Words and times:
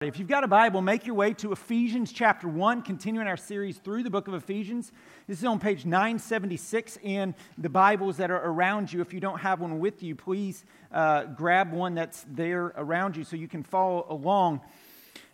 If 0.00 0.16
you've 0.16 0.28
got 0.28 0.44
a 0.44 0.48
Bible, 0.48 0.80
make 0.80 1.06
your 1.06 1.16
way 1.16 1.32
to 1.34 1.50
Ephesians 1.50 2.12
chapter 2.12 2.46
1, 2.46 2.82
continuing 2.82 3.26
our 3.26 3.36
series 3.36 3.78
through 3.78 4.04
the 4.04 4.10
book 4.10 4.28
of 4.28 4.34
Ephesians. 4.34 4.92
This 5.26 5.40
is 5.40 5.44
on 5.44 5.58
page 5.58 5.84
976 5.84 6.98
in 7.02 7.34
the 7.58 7.68
Bibles 7.68 8.18
that 8.18 8.30
are 8.30 8.40
around 8.48 8.92
you. 8.92 9.00
If 9.00 9.12
you 9.12 9.18
don't 9.18 9.40
have 9.40 9.58
one 9.58 9.80
with 9.80 10.00
you, 10.04 10.14
please 10.14 10.64
uh, 10.92 11.24
grab 11.24 11.72
one 11.72 11.96
that's 11.96 12.24
there 12.30 12.66
around 12.76 13.16
you 13.16 13.24
so 13.24 13.34
you 13.34 13.48
can 13.48 13.64
follow 13.64 14.06
along. 14.08 14.60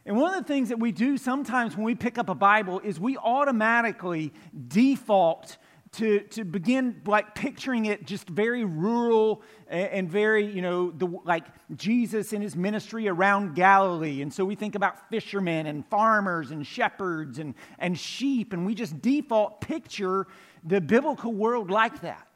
And 0.06 0.16
one 0.16 0.32
of 0.32 0.42
the 0.42 0.48
things 0.48 0.70
that 0.70 0.80
we 0.80 0.92
do 0.92 1.18
sometimes 1.18 1.76
when 1.76 1.84
we 1.84 1.94
pick 1.94 2.16
up 2.16 2.30
a 2.30 2.34
Bible 2.34 2.80
is 2.80 2.98
we 2.98 3.18
automatically 3.18 4.32
default 4.68 5.58
to, 5.94 6.20
to 6.20 6.44
begin 6.44 7.00
like 7.06 7.34
picturing 7.34 7.86
it 7.86 8.06
just 8.06 8.28
very 8.28 8.64
rural 8.64 9.42
and, 9.68 10.10
very, 10.10 10.46
you 10.46 10.62
know, 10.62 10.90
the, 10.90 11.06
like 11.24 11.44
Jesus 11.76 12.32
and 12.32 12.42
his 12.42 12.56
ministry 12.56 13.08
around 13.08 13.54
Galilee. 13.54 14.22
And 14.22 14.32
so 14.32 14.44
we 14.44 14.54
think 14.54 14.74
about 14.74 15.08
fishermen 15.10 15.66
and 15.66 15.86
farmers 15.86 16.50
and 16.50 16.66
shepherds 16.66 17.38
and, 17.38 17.54
and 17.78 17.98
sheep, 17.98 18.52
and 18.52 18.66
we 18.66 18.74
just 18.74 19.00
default 19.00 19.60
picture 19.60 20.26
the 20.64 20.80
biblical 20.80 21.32
world 21.32 21.70
like 21.70 22.00
that. 22.00 22.26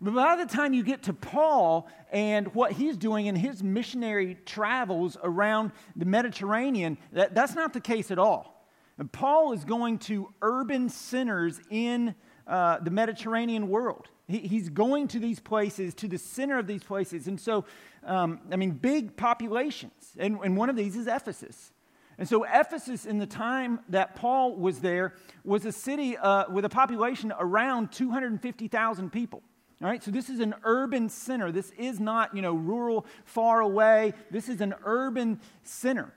But 0.00 0.14
by 0.14 0.36
the 0.36 0.46
time 0.46 0.72
you 0.72 0.82
get 0.82 1.02
to 1.04 1.12
Paul 1.12 1.86
and 2.10 2.54
what 2.54 2.72
he's 2.72 2.96
doing 2.96 3.26
in 3.26 3.36
his 3.36 3.62
missionary 3.62 4.38
travels 4.46 5.16
around 5.22 5.72
the 5.94 6.06
Mediterranean, 6.06 6.96
that, 7.12 7.34
that's 7.34 7.54
not 7.54 7.72
the 7.72 7.80
case 7.80 8.10
at 8.10 8.18
all. 8.18 8.66
And 8.98 9.10
Paul 9.10 9.52
is 9.52 9.64
going 9.64 9.98
to 10.00 10.32
urban 10.42 10.88
centers 10.88 11.60
in 11.70 12.14
uh, 12.50 12.80
the 12.80 12.90
Mediterranean 12.90 13.68
world. 13.68 14.08
He, 14.26 14.40
he's 14.40 14.68
going 14.68 15.06
to 15.08 15.20
these 15.20 15.38
places, 15.38 15.94
to 15.94 16.08
the 16.08 16.18
center 16.18 16.58
of 16.58 16.66
these 16.66 16.82
places. 16.82 17.28
And 17.28 17.40
so, 17.40 17.64
um, 18.04 18.40
I 18.50 18.56
mean, 18.56 18.72
big 18.72 19.16
populations. 19.16 20.12
And, 20.18 20.38
and 20.44 20.56
one 20.56 20.68
of 20.68 20.74
these 20.74 20.96
is 20.96 21.06
Ephesus. 21.06 21.70
And 22.18 22.28
so, 22.28 22.44
Ephesus, 22.44 23.06
in 23.06 23.18
the 23.18 23.26
time 23.26 23.78
that 23.88 24.16
Paul 24.16 24.56
was 24.56 24.80
there, 24.80 25.14
was 25.44 25.64
a 25.64 25.72
city 25.72 26.16
uh, 26.16 26.50
with 26.50 26.64
a 26.64 26.68
population 26.68 27.32
around 27.38 27.92
250,000 27.92 29.10
people. 29.10 29.42
All 29.80 29.88
right, 29.88 30.02
so 30.02 30.10
this 30.10 30.28
is 30.28 30.40
an 30.40 30.54
urban 30.64 31.08
center. 31.08 31.52
This 31.52 31.70
is 31.78 32.00
not, 32.00 32.34
you 32.34 32.42
know, 32.42 32.52
rural, 32.52 33.06
far 33.24 33.60
away. 33.60 34.12
This 34.30 34.48
is 34.48 34.60
an 34.60 34.74
urban 34.84 35.40
center 35.62 36.12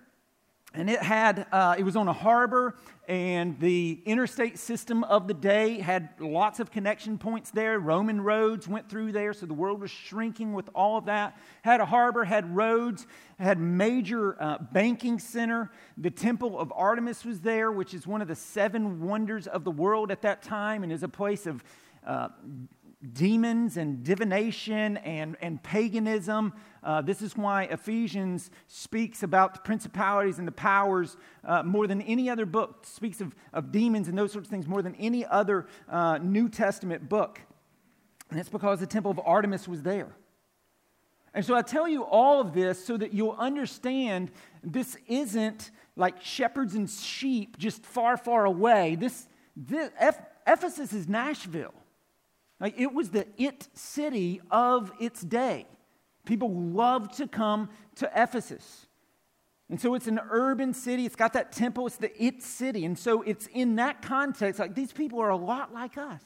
and 0.74 0.90
it 0.90 1.02
had 1.02 1.46
uh, 1.52 1.76
it 1.78 1.84
was 1.84 1.96
on 1.96 2.08
a 2.08 2.14
harbor 2.14 2.76
and 3.08 3.60
the 3.60 4.02
interstate 4.06 4.58
system 4.58 5.04
of 5.04 5.28
the 5.28 5.34
day 5.34 5.80
had 5.80 6.10
lots 6.20 6.60
of 6.60 6.72
connection 6.72 7.18
points 7.18 7.52
there. 7.52 7.78
Roman 7.78 8.22
roads 8.22 8.68
went 8.68 8.90
through 8.90 9.12
there 9.12 9.34
so 9.34 9.46
the 9.46 9.54
world 9.54 9.82
was 9.82 9.92
shrinking 9.92 10.54
with 10.54 10.70
all 10.74 10.98
of 10.98 11.06
that. 11.06 11.38
Had 11.62 11.80
a 11.80 11.86
harbor 11.86 12.24
had 12.24 12.56
roads 12.56 13.06
had 13.38 13.60
major 13.60 14.42
uh, 14.42 14.58
banking 14.72 15.20
center. 15.20 15.70
The 15.98 16.12
temple 16.12 16.58
of 16.60 16.72
artemis 16.76 17.24
was 17.24 17.42
there 17.42 17.72
which 17.72 17.94
is 17.94 18.08
one 18.08 18.22
of 18.22 18.28
the 18.28 18.36
seven 18.36 19.02
wonders 19.02 19.48
of 19.48 19.64
the 19.64 19.72
world 19.72 20.12
at 20.12 20.22
that 20.24 20.42
time 20.42 20.84
and 20.84 20.92
is 20.92 21.04
a 21.04 21.10
place 21.10 21.46
of 21.46 21.64
uh, 22.06 22.30
demons 23.12 23.78
and 23.78 24.04
divination 24.04 24.98
and, 24.98 25.36
and 25.42 25.62
paganism. 25.62 26.54
Uh, 26.84 27.02
this 27.02 27.22
is 27.22 27.38
why 27.38 27.64
Ephesians 27.64 28.52
speaks 28.68 29.24
about 29.24 29.54
the 29.54 29.60
principalities 29.62 30.38
and 30.38 30.48
the 30.48 30.52
powers 30.52 31.16
uh, 31.46 31.64
more 31.64 31.88
than 31.88 32.02
any 32.02 32.30
other 32.30 32.46
book, 32.46 32.86
speaks 32.86 33.22
of, 33.22 33.34
of 33.54 33.72
demons 33.72 34.08
and 34.08 34.18
those 34.18 34.32
sorts 34.32 34.48
of 34.48 34.52
things 34.52 34.68
more 34.68 34.82
than 34.82 34.96
any 34.96 35.26
other 35.26 35.66
uh, 35.90 36.18
New 36.18 36.50
Testament 36.50 37.08
book. 37.08 37.40
And 38.30 38.40
it's 38.40 38.50
because 38.50 38.80
the 38.80 38.88
temple 38.88 39.12
of 39.12 39.20
Artemis 39.24 39.68
was 39.68 39.82
there. 39.84 40.10
And 41.34 41.44
so 41.44 41.56
I 41.56 41.62
tell 41.62 41.88
you 41.88 42.04
all 42.04 42.42
of 42.42 42.54
this 42.54 42.84
so 42.84 42.98
that 42.98 43.14
you'll 43.14 43.38
understand 43.40 44.32
this 44.64 44.98
isn't 45.08 45.72
like 45.96 46.22
shepherds 46.22 46.76
and 46.76 46.90
sheep 46.90 47.58
just 47.58 47.86
far, 47.86 48.18
far 48.18 48.46
away. 48.46 48.96
This, 48.96 49.28
this 49.56 49.90
Ephesus 50.46 50.94
is 50.94 51.08
Nashville. 51.08 51.74
Like 52.60 52.80
it 52.80 52.94
was 52.94 53.10
the 53.10 53.28
it 53.38 53.68
city 53.74 54.42
of 54.52 54.92
its 55.00 55.22
day. 55.22 55.66
People 56.26 56.54
love 56.54 57.16
to 57.18 57.28
come 57.28 57.70
to 57.96 58.10
Ephesus. 58.16 58.88
And 59.70 59.80
so 59.80 59.96
it's 59.96 60.08
an 60.08 60.20
urban 60.30 60.74
city. 60.74 61.06
It's 61.06 61.16
got 61.16 61.34
that 61.34 61.52
temple. 61.52 61.88
It's 61.88 61.98
the 61.98 62.24
it 62.24 62.44
city. 62.44 62.86
And 62.86 62.98
so 62.98 63.22
it's 63.22 63.48
in 63.48 63.78
that 63.78 64.02
context, 64.02 64.60
like 64.60 64.76
these 64.76 64.92
people 64.92 65.20
are 65.20 65.30
a 65.30 65.38
lot 65.38 65.74
like 65.74 65.98
us. 65.98 66.22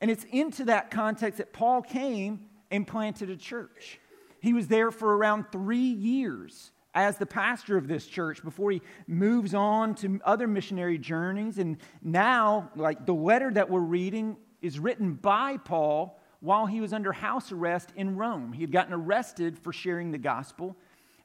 And 0.00 0.10
it's 0.10 0.24
into 0.30 0.66
that 0.66 0.90
context 0.90 1.38
that 1.38 1.52
Paul 1.52 1.82
came 1.82 2.40
and 2.70 2.86
planted 2.86 3.30
a 3.30 3.36
church. 3.36 3.98
He 4.40 4.52
was 4.52 4.68
there 4.68 4.90
for 4.90 5.16
around 5.16 5.46
three 5.50 5.78
years 5.78 6.70
as 6.94 7.16
the 7.16 7.26
pastor 7.26 7.76
of 7.76 7.88
this 7.88 8.06
church 8.06 8.42
before 8.42 8.70
he 8.70 8.82
moves 9.06 9.54
on 9.54 9.94
to 9.96 10.20
other 10.24 10.46
missionary 10.46 10.98
journeys. 10.98 11.58
And 11.58 11.78
now, 12.02 12.70
like 12.76 13.04
the 13.06 13.14
letter 13.14 13.50
that 13.50 13.68
we're 13.68 13.80
reading 13.80 14.36
is 14.62 14.78
written 14.78 15.14
by 15.14 15.56
Paul 15.56 16.20
while 16.40 16.66
he 16.66 16.80
was 16.80 16.92
under 16.92 17.12
house 17.12 17.52
arrest 17.52 17.92
in 17.96 18.16
Rome. 18.16 18.52
He 18.52 18.62
had 18.62 18.72
gotten 18.72 18.92
arrested 18.92 19.58
for 19.58 19.72
sharing 19.72 20.10
the 20.10 20.18
gospel, 20.18 20.76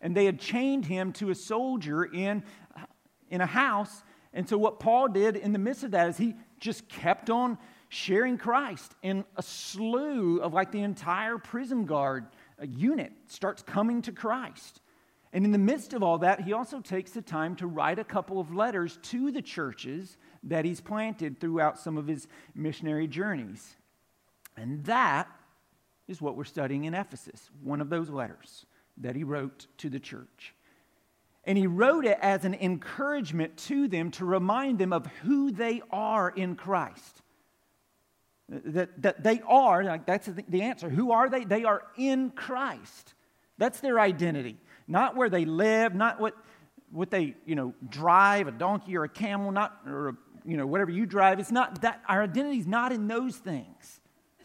and 0.01 0.15
they 0.15 0.25
had 0.25 0.39
chained 0.39 0.85
him 0.85 1.13
to 1.13 1.29
a 1.29 1.35
soldier 1.35 2.03
in, 2.05 2.43
in 3.29 3.41
a 3.41 3.45
house. 3.45 4.03
And 4.33 4.47
so, 4.47 4.57
what 4.57 4.79
Paul 4.79 5.09
did 5.09 5.35
in 5.35 5.53
the 5.53 5.59
midst 5.59 5.83
of 5.83 5.91
that 5.91 6.09
is 6.09 6.17
he 6.17 6.35
just 6.59 6.89
kept 6.89 7.29
on 7.29 7.57
sharing 7.89 8.39
Christ, 8.39 8.95
and 9.03 9.23
a 9.35 9.43
slew 9.43 10.41
of 10.41 10.51
like 10.51 10.71
the 10.71 10.81
entire 10.81 11.37
prison 11.37 11.85
guard 11.85 12.25
uh, 12.59 12.65
unit 12.65 13.11
starts 13.27 13.61
coming 13.61 14.01
to 14.03 14.11
Christ. 14.11 14.81
And 15.31 15.45
in 15.45 15.51
the 15.51 15.59
midst 15.59 15.93
of 15.93 16.03
all 16.03 16.19
that, 16.19 16.41
he 16.41 16.53
also 16.53 16.79
takes 16.79 17.11
the 17.11 17.21
time 17.21 17.55
to 17.57 17.67
write 17.67 17.99
a 17.99 18.03
couple 18.03 18.39
of 18.39 18.53
letters 18.53 18.99
to 19.03 19.31
the 19.31 19.41
churches 19.41 20.17
that 20.43 20.65
he's 20.65 20.81
planted 20.81 21.39
throughout 21.39 21.79
some 21.79 21.97
of 21.97 22.07
his 22.07 22.27
missionary 22.55 23.07
journeys. 23.07 23.75
And 24.57 24.83
that 24.85 25.27
is 26.07 26.21
what 26.21 26.35
we're 26.35 26.43
studying 26.43 26.85
in 26.85 26.93
Ephesus, 26.93 27.49
one 27.61 27.81
of 27.81 27.89
those 27.89 28.09
letters 28.09 28.65
that 28.97 29.15
he 29.15 29.23
wrote 29.23 29.67
to 29.77 29.89
the 29.89 29.99
church. 29.99 30.53
And 31.45 31.57
he 31.57 31.67
wrote 31.67 32.05
it 32.05 32.17
as 32.21 32.45
an 32.45 32.53
encouragement 32.53 33.57
to 33.57 33.87
them 33.87 34.11
to 34.11 34.25
remind 34.25 34.79
them 34.79 34.93
of 34.93 35.05
who 35.23 35.51
they 35.51 35.81
are 35.91 36.29
in 36.29 36.55
Christ. 36.55 37.21
That, 38.49 39.01
that 39.01 39.23
they 39.23 39.41
are, 39.47 39.83
like 39.83 40.05
that's 40.05 40.29
the 40.47 40.61
answer. 40.61 40.89
Who 40.89 41.11
are 41.11 41.29
they? 41.29 41.43
They 41.43 41.63
are 41.63 41.83
in 41.97 42.29
Christ. 42.29 43.13
That's 43.57 43.79
their 43.79 43.99
identity. 43.99 44.57
Not 44.87 45.15
where 45.15 45.29
they 45.29 45.45
live, 45.45 45.95
not 45.95 46.19
what, 46.19 46.35
what 46.91 47.09
they, 47.09 47.35
you 47.45 47.55
know, 47.55 47.73
drive, 47.89 48.47
a 48.47 48.51
donkey 48.51 48.95
or 48.95 49.05
a 49.05 49.09
camel, 49.09 49.51
not, 49.51 49.79
or 49.87 50.17
you 50.45 50.57
know, 50.57 50.67
whatever 50.67 50.91
you 50.91 51.05
drive. 51.05 51.39
It's 51.39 51.51
not 51.51 51.81
that 51.81 52.01
our 52.07 52.23
identity 52.23 52.59
is 52.59 52.67
not 52.67 52.91
in 52.91 53.07
those 53.07 53.37
things. 53.37 54.01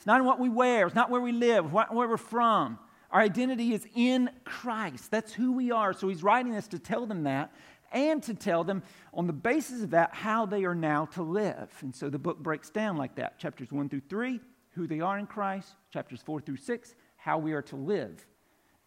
Not 0.08 0.20
in 0.20 0.26
what 0.26 0.40
we 0.40 0.48
wear. 0.48 0.86
It's 0.86 0.96
not 0.96 1.10
where 1.10 1.20
we 1.20 1.32
live, 1.32 1.70
where 1.70 1.86
we're 1.92 2.16
from. 2.16 2.78
Our 3.10 3.20
identity 3.20 3.74
is 3.74 3.86
in 3.94 4.30
Christ. 4.42 5.10
That's 5.10 5.34
who 5.34 5.52
we 5.52 5.70
are. 5.70 5.92
So 5.92 6.08
he's 6.08 6.22
writing 6.22 6.52
this 6.52 6.66
to 6.68 6.78
tell 6.78 7.04
them 7.04 7.24
that 7.24 7.52
and 7.92 8.22
to 8.22 8.32
tell 8.32 8.64
them 8.64 8.82
on 9.12 9.26
the 9.26 9.34
basis 9.34 9.82
of 9.82 9.90
that 9.90 10.14
how 10.14 10.46
they 10.46 10.64
are 10.64 10.74
now 10.74 11.04
to 11.12 11.22
live. 11.22 11.70
And 11.82 11.94
so 11.94 12.08
the 12.08 12.18
book 12.18 12.38
breaks 12.38 12.70
down 12.70 12.96
like 12.96 13.16
that 13.16 13.38
chapters 13.38 13.70
1 13.70 13.90
through 13.90 14.00
3, 14.08 14.40
who 14.70 14.86
they 14.86 15.00
are 15.00 15.18
in 15.18 15.26
Christ, 15.26 15.74
chapters 15.92 16.22
4 16.22 16.40
through 16.40 16.56
6, 16.56 16.94
how 17.18 17.36
we 17.36 17.52
are 17.52 17.60
to 17.62 17.76
live 17.76 18.26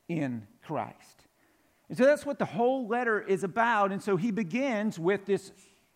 in 0.10 0.48
Christ. 0.64 1.28
And 1.88 1.96
so 1.96 2.06
that's 2.06 2.26
what 2.26 2.40
the 2.40 2.46
whole 2.46 2.88
letter 2.88 3.22
is 3.22 3.44
about. 3.44 3.92
And 3.92 4.02
so 4.02 4.18
he 4.18 4.32
begins 4.32 4.98
with 4.98 5.28
this 5.28 5.52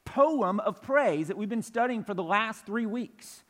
poem 0.06 0.60
of 0.60 0.84
praise 0.84 1.30
that 1.30 1.38
we've 1.38 1.50
been 1.50 1.64
studying 1.64 2.04
for 2.04 2.14
the 2.14 2.22
last 2.22 2.68
three 2.68 2.86
weeks. 2.86 3.42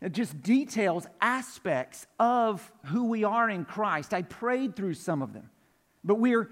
It 0.00 0.12
just 0.12 0.42
details 0.42 1.06
aspects 1.20 2.06
of 2.18 2.70
who 2.86 3.04
we 3.04 3.24
are 3.24 3.48
in 3.48 3.64
Christ. 3.64 4.12
I 4.12 4.22
prayed 4.22 4.76
through 4.76 4.94
some 4.94 5.22
of 5.22 5.32
them. 5.32 5.50
But 6.04 6.16
we're 6.16 6.50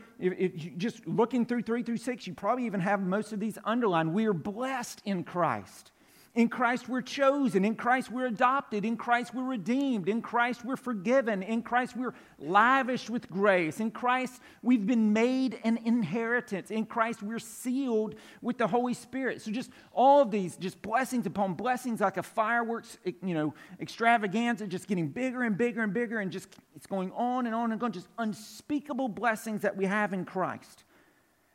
just 0.77 1.07
looking 1.07 1.47
through 1.47 1.63
three 1.63 1.83
through 1.83 1.99
six, 1.99 2.27
you 2.27 2.35
probably 2.35 2.67
even 2.67 2.81
have 2.81 3.01
most 3.01 3.33
of 3.33 3.39
these 3.39 3.57
underlined. 3.65 4.13
We 4.13 4.27
are 4.27 4.33
blessed 4.33 5.03
in 5.05 5.23
Christ. 5.23 5.93
In 6.35 6.49
Christ, 6.49 6.89
we're 6.89 7.01
chosen. 7.01 7.65
In 7.65 7.77
Christ, 7.77 8.11
we're 8.11 8.27
adopted. 8.27 8.85
In 8.85 8.97
Christ, 8.97 9.33
we're 9.33 9.45
redeemed. 9.45 10.09
In 10.09 10.21
Christ, 10.21 10.65
we're 10.65 10.77
forgiven. 10.77 11.45
In 11.45 11.63
Christ, 11.63 11.97
we're 11.97 12.15
lavished 12.41 13.09
with 13.09 13.31
grace. 13.31 13.79
In 13.79 13.93
Christ, 13.93 14.41
we've 14.61 14.85
been 14.85 15.13
made 15.13 15.61
an 15.63 15.77
inheritance. 15.85 16.73
In 16.73 16.87
Christ, 16.87 17.23
we're 17.23 17.39
sealed 17.39 18.17
with 18.43 18.59
the 18.59 18.67
Holy 18.67 18.95
Spirit. 18.95 19.43
So, 19.43 19.53
just 19.53 19.71
all 19.93 20.23
of 20.23 20.33
these, 20.33 20.57
just 20.57 20.83
blessings 20.83 21.25
upon 21.27 21.55
blessings, 21.55 22.01
like 22.01 22.17
a 22.17 22.23
fireworks, 22.25 22.99
you 23.05 23.35
know, 23.35 23.55
extravaganza, 23.81 24.67
just 24.67 24.89
getting 24.89 25.11
bigger 25.11 25.45
and 25.45 25.57
bigger 25.57 25.83
and 25.83 25.95
bigger, 25.95 26.19
and 26.19 26.33
just 26.33 26.49
it's 26.75 26.89
going 26.89 27.13
on 27.13 27.47
and 27.47 27.55
on 27.55 27.71
and 27.71 27.81
on. 27.81 27.93
Just 27.93 28.09
unspeakable 28.19 29.07
blessings 29.07 29.61
that 29.61 29.77
we 29.77 29.85
have 29.85 30.13
in 30.13 30.25
Christ. 30.25 30.83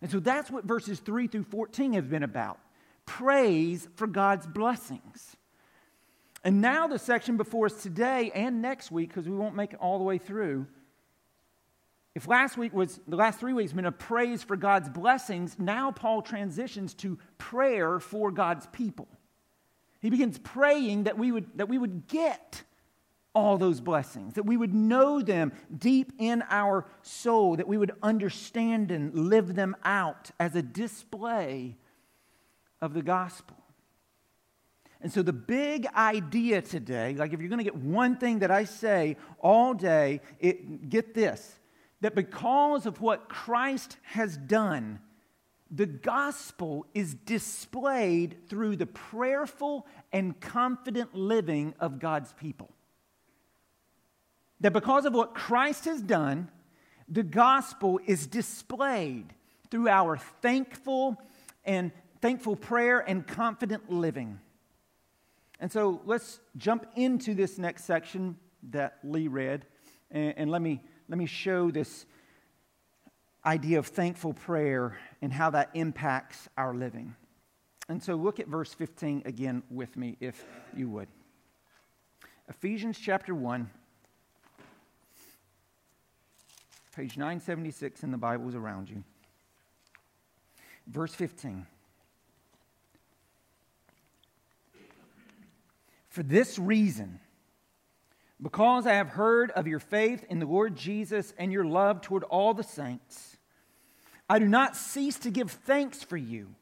And 0.02 0.10
so, 0.10 0.22
that's 0.22 0.50
what 0.50 0.64
verses 0.64 1.02
3 1.02 1.28
through 1.28 1.44
14 1.44 1.92
have 1.92 2.10
been 2.10 2.24
about 2.24 2.60
praise 3.10 3.88
for 3.96 4.06
God's 4.06 4.46
blessings. 4.46 5.36
And 6.44 6.62
now, 6.62 6.88
the 6.88 7.00
section 7.00 7.38
before 7.38 7.66
us 7.66 7.82
today 7.82 8.32
and 8.36 8.62
next 8.62 8.92
week, 8.92 9.10
because 9.10 9.28
we 9.28 9.36
won't 9.36 9.56
make 9.56 9.74
it 9.74 9.80
all 9.82 9.98
the 9.98 10.04
way 10.04 10.20
through, 10.20 10.68
If 12.16 12.28
last 12.28 12.58
week 12.58 12.74
was, 12.74 13.00
the 13.08 13.16
last 13.16 13.40
three 13.40 13.54
weeks, 13.54 13.74
been 13.74 13.86
a 13.86 13.92
praise 13.92 14.44
for 14.44 14.56
God's 14.58 14.90
blessings, 14.90 15.58
now 15.58 15.92
Paul 15.92 16.22
transitions 16.22 16.94
to 16.96 17.18
prayer 17.38 18.00
for 18.00 18.32
God's 18.32 18.68
people. 18.68 19.08
He 20.02 20.10
begins 20.10 20.38
praying 20.40 21.04
that 21.04 21.18
we 21.18 21.32
would, 21.32 21.48
that 21.56 21.70
we 21.70 21.78
would 21.78 22.08
get 22.08 22.64
all 23.34 23.58
those 23.58 23.80
blessings, 23.80 24.34
that 24.36 24.46
we 24.46 24.58
would 24.58 24.74
know 24.74 25.22
them 25.22 25.52
deep 25.78 26.14
in 26.20 26.44
our 26.50 26.86
soul, 27.02 27.56
that 27.56 27.68
we 27.68 27.78
would 27.78 27.92
understand 28.04 28.92
and 28.92 29.14
live 29.14 29.56
them 29.56 29.76
out 29.84 30.32
as 30.40 30.56
a 30.56 30.62
display 30.62 31.78
of 32.82 32.94
the 32.94 33.02
gospel. 33.02 33.58
And 35.02 35.12
so, 35.12 35.22
the 35.22 35.34
big 35.34 35.88
idea 35.96 36.62
today, 36.62 37.16
like 37.16 37.32
if 37.34 37.40
you're 37.40 37.50
going 37.50 37.60
to 37.60 37.64
get 37.64 37.76
one 37.76 38.18
thing 38.18 38.40
that 38.40 38.52
I 38.52 38.66
say 38.66 39.16
all 39.40 39.74
day, 39.74 40.22
it, 40.40 40.90
get 40.90 41.14
this 41.14 41.56
that 42.02 42.16
because 42.16 42.86
of 42.86 43.02
what 43.02 43.28
Christ 43.28 43.98
has 44.04 44.38
done, 44.38 45.00
the 45.72 45.86
gospel 45.86 46.86
is 46.94 47.14
displayed 47.14 48.48
through 48.48 48.78
the 48.78 48.86
prayerful 48.86 49.86
and 50.12 50.40
confident 50.40 51.14
living 51.14 51.74
of 51.80 52.00
God's 52.00 52.34
people. 52.34 52.72
That 54.62 54.74
because 54.74 55.06
of 55.06 55.14
what 55.14 55.36
Christ 55.36 55.86
has 55.86 56.02
done, 56.02 56.50
the 57.08 57.24
gospel 57.24 58.00
is 58.06 58.28
displayed 58.28 59.34
through 59.70 59.90
our 59.90 60.18
thankful 60.18 61.22
and 61.64 61.92
thankful 62.22 62.56
prayer 62.56 63.00
and 63.00 63.26
confident 63.26 63.92
living. 63.92 64.40
And 65.60 65.72
so 65.72 66.02
let's 66.06 66.40
jump 66.58 66.86
into 66.96 67.34
this 67.34 67.58
next 67.58 67.86
section 67.86 68.38
that 68.72 68.98
Lee 69.04 69.28
read, 69.28 69.66
and, 70.12 70.34
and 70.38 70.52
let, 70.52 70.62
me, 70.62 70.82
let 71.08 71.18
me 71.18 71.26
show 71.26 71.72
this 71.72 72.06
idea 73.46 73.80
of 73.80 73.88
thankful 73.88 74.34
prayer 74.34 74.98
and 75.22 75.32
how 75.32 75.50
that 75.52 75.70
impacts 75.74 76.48
our 76.58 76.74
living. 76.74 77.16
And 77.88 78.02
so 78.04 78.16
look 78.16 78.40
at 78.40 78.48
verse 78.48 78.74
15 78.74 79.24
again 79.26 79.64
with 79.70 79.98
me, 79.98 80.18
if 80.20 80.46
you 80.76 80.90
would. 80.90 81.08
Ephesians 82.48 83.00
chapter 83.00 83.34
1, 83.34 83.70
page 86.96 87.18
976 87.18 88.04
in 88.04 88.12
the 88.12 88.18
Bibles 88.18 88.56
around 88.56 88.90
you. 88.90 89.04
Verse 90.88 91.14
15. 91.14 91.66
For 96.10 96.24
this 96.24 96.60
reason, 96.60 97.20
because 98.42 98.88
I 98.88 98.94
have 98.94 99.10
heard 99.10 99.52
of 99.52 99.68
your 99.68 99.80
faith 99.80 100.26
in 100.30 100.40
the 100.40 100.46
Lord 100.46 100.76
Jesus 100.76 101.34
and 101.38 101.52
your 101.52 101.66
love 101.66 102.02
toward 102.02 102.24
all 102.24 102.54
the 102.54 102.64
saints, 102.64 103.38
I 104.30 104.40
do 104.40 104.48
not 104.48 104.76
cease 104.76 105.18
to 105.20 105.32
give 105.32 105.52
thanks 105.52 106.04
for 106.04 106.18
you, 106.18 106.56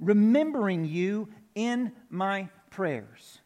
remembering 0.00 0.84
you 0.84 1.28
in 1.54 1.92
my 2.10 2.48
prayers. 2.70 3.38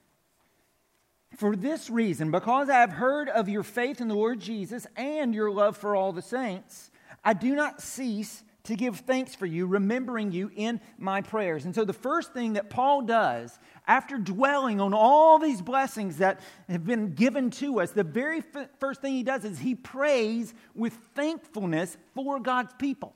For 1.36 1.54
this 1.54 1.90
reason, 1.90 2.30
because 2.30 2.70
I 2.70 2.78
have 2.78 2.92
heard 2.92 3.28
of 3.28 3.48
your 3.48 3.62
faith 3.62 4.00
in 4.00 4.08
the 4.08 4.14
Lord 4.14 4.40
Jesus 4.40 4.86
and 4.96 5.34
your 5.34 5.50
love 5.50 5.76
for 5.76 5.94
all 5.94 6.12
the 6.12 6.22
saints, 6.22 6.90
I 7.22 7.34
do 7.34 7.54
not 7.54 7.82
cease 7.82 8.42
to 8.66 8.76
give 8.76 9.00
thanks 9.00 9.34
for 9.34 9.46
you, 9.46 9.66
remembering 9.66 10.32
you 10.32 10.50
in 10.54 10.80
my 10.98 11.22
prayers. 11.22 11.64
And 11.64 11.74
so, 11.74 11.84
the 11.84 11.92
first 11.92 12.32
thing 12.32 12.54
that 12.54 12.70
Paul 12.70 13.02
does 13.02 13.58
after 13.86 14.18
dwelling 14.18 14.80
on 14.80 14.94
all 14.94 15.38
these 15.38 15.62
blessings 15.62 16.18
that 16.18 16.40
have 16.68 16.84
been 16.84 17.14
given 17.14 17.50
to 17.50 17.80
us, 17.80 17.92
the 17.92 18.04
very 18.04 18.38
f- 18.38 18.68
first 18.78 19.00
thing 19.00 19.14
he 19.14 19.22
does 19.22 19.44
is 19.44 19.58
he 19.58 19.74
prays 19.74 20.54
with 20.74 20.92
thankfulness 21.14 21.96
for 22.14 22.40
God's 22.40 22.74
people. 22.78 23.14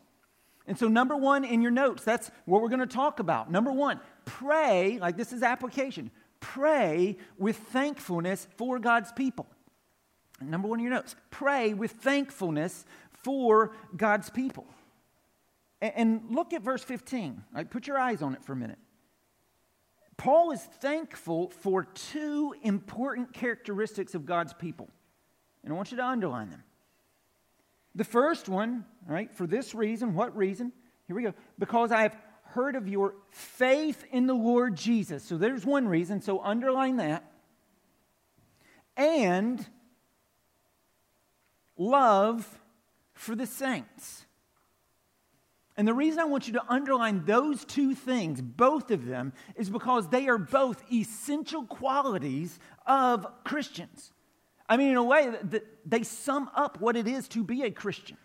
And 0.67 0.79
so, 0.79 0.88
number 0.88 1.17
one 1.17 1.44
in 1.44 1.62
your 1.62 1.73
notes, 1.73 2.05
that's 2.05 2.31
what 2.44 2.62
we're 2.62 2.69
going 2.69 2.81
to 2.81 2.87
talk 2.87 3.19
about. 3.19 3.50
Number 3.50 3.73
one, 3.73 4.00
pray, 4.25 4.99
like 5.00 5.17
this 5.17 5.32
is 5.32 5.43
application, 5.43 6.11
pray 6.38 7.17
with 7.38 7.56
thankfulness 7.56 8.46
for 8.56 8.79
God's 8.79 9.12
people. 9.12 9.46
Number 10.41 10.69
one 10.69 10.79
in 10.79 10.85
your 10.85 10.94
notes, 10.94 11.17
pray 11.31 11.75
with 11.75 11.93
thankfulness 11.93 12.85
for 13.12 13.73
God's 13.96 14.31
people. 14.31 14.67
And 15.81 16.23
look 16.31 16.53
at 16.53 16.62
verse 16.62 16.82
15. 16.82 17.43
Right? 17.55 17.71
Put 17.71 17.87
your 17.87 17.99
eyes 17.99 18.23
on 18.23 18.35
it 18.35 18.44
for 18.44 18.53
a 18.53 18.56
minute. 18.56 18.79
Paul 20.17 20.50
is 20.50 20.61
thankful 20.61 21.49
for 21.49 21.85
two 21.85 22.55
important 22.62 23.32
characteristics 23.32 24.15
of 24.15 24.27
God's 24.27 24.53
people. 24.53 24.91
And 25.65 25.73
I 25.73 25.77
want 25.77 25.91
you 25.91 25.97
to 25.97 26.05
underline 26.05 26.50
them. 26.50 26.62
The 27.94 28.05
first 28.05 28.49
one, 28.49 28.85
right, 29.06 29.35
for 29.35 29.47
this 29.47 29.75
reason, 29.75 30.15
what 30.15 30.37
reason? 30.37 30.73
Here 31.06 31.17
we 31.17 31.23
go. 31.23 31.35
Because 31.59 31.91
I 31.91 32.03
have 32.03 32.17
heard 32.43 32.77
of 32.77 32.88
your 32.88 33.15
faith 33.31 34.05
in 34.12 34.27
the 34.27 34.35
Lord 34.35 34.77
Jesus. 34.77 35.25
So 35.25 35.38
there's 35.38 35.65
one 35.65 35.88
reason, 35.88 36.21
so 36.21 36.41
underline 36.43 36.97
that. 36.97 37.25
And 38.97 39.65
love 41.79 42.61
for 43.15 43.35
the 43.35 43.47
saints. 43.47 44.27
And 45.81 45.88
the 45.88 45.94
reason 45.94 46.19
I 46.19 46.25
want 46.25 46.47
you 46.47 46.53
to 46.53 46.65
underline 46.69 47.25
those 47.25 47.65
two 47.65 47.94
things, 47.94 48.43
both 48.43 48.91
of 48.91 49.06
them, 49.06 49.32
is 49.56 49.71
because 49.71 50.11
they 50.11 50.29
are 50.29 50.37
both 50.37 50.82
essential 50.93 51.65
qualities 51.65 52.59
of 52.85 53.27
Christians. 53.44 54.12
I 54.69 54.77
mean, 54.77 54.91
in 54.91 54.97
a 54.99 55.03
way, 55.03 55.32
they 55.87 56.03
sum 56.03 56.50
up 56.55 56.82
what 56.82 56.97
it 56.97 57.09
is 57.09 57.29
to 57.29 57.43
be 57.43 57.62
a 57.62 57.71
Christian. 57.71 58.19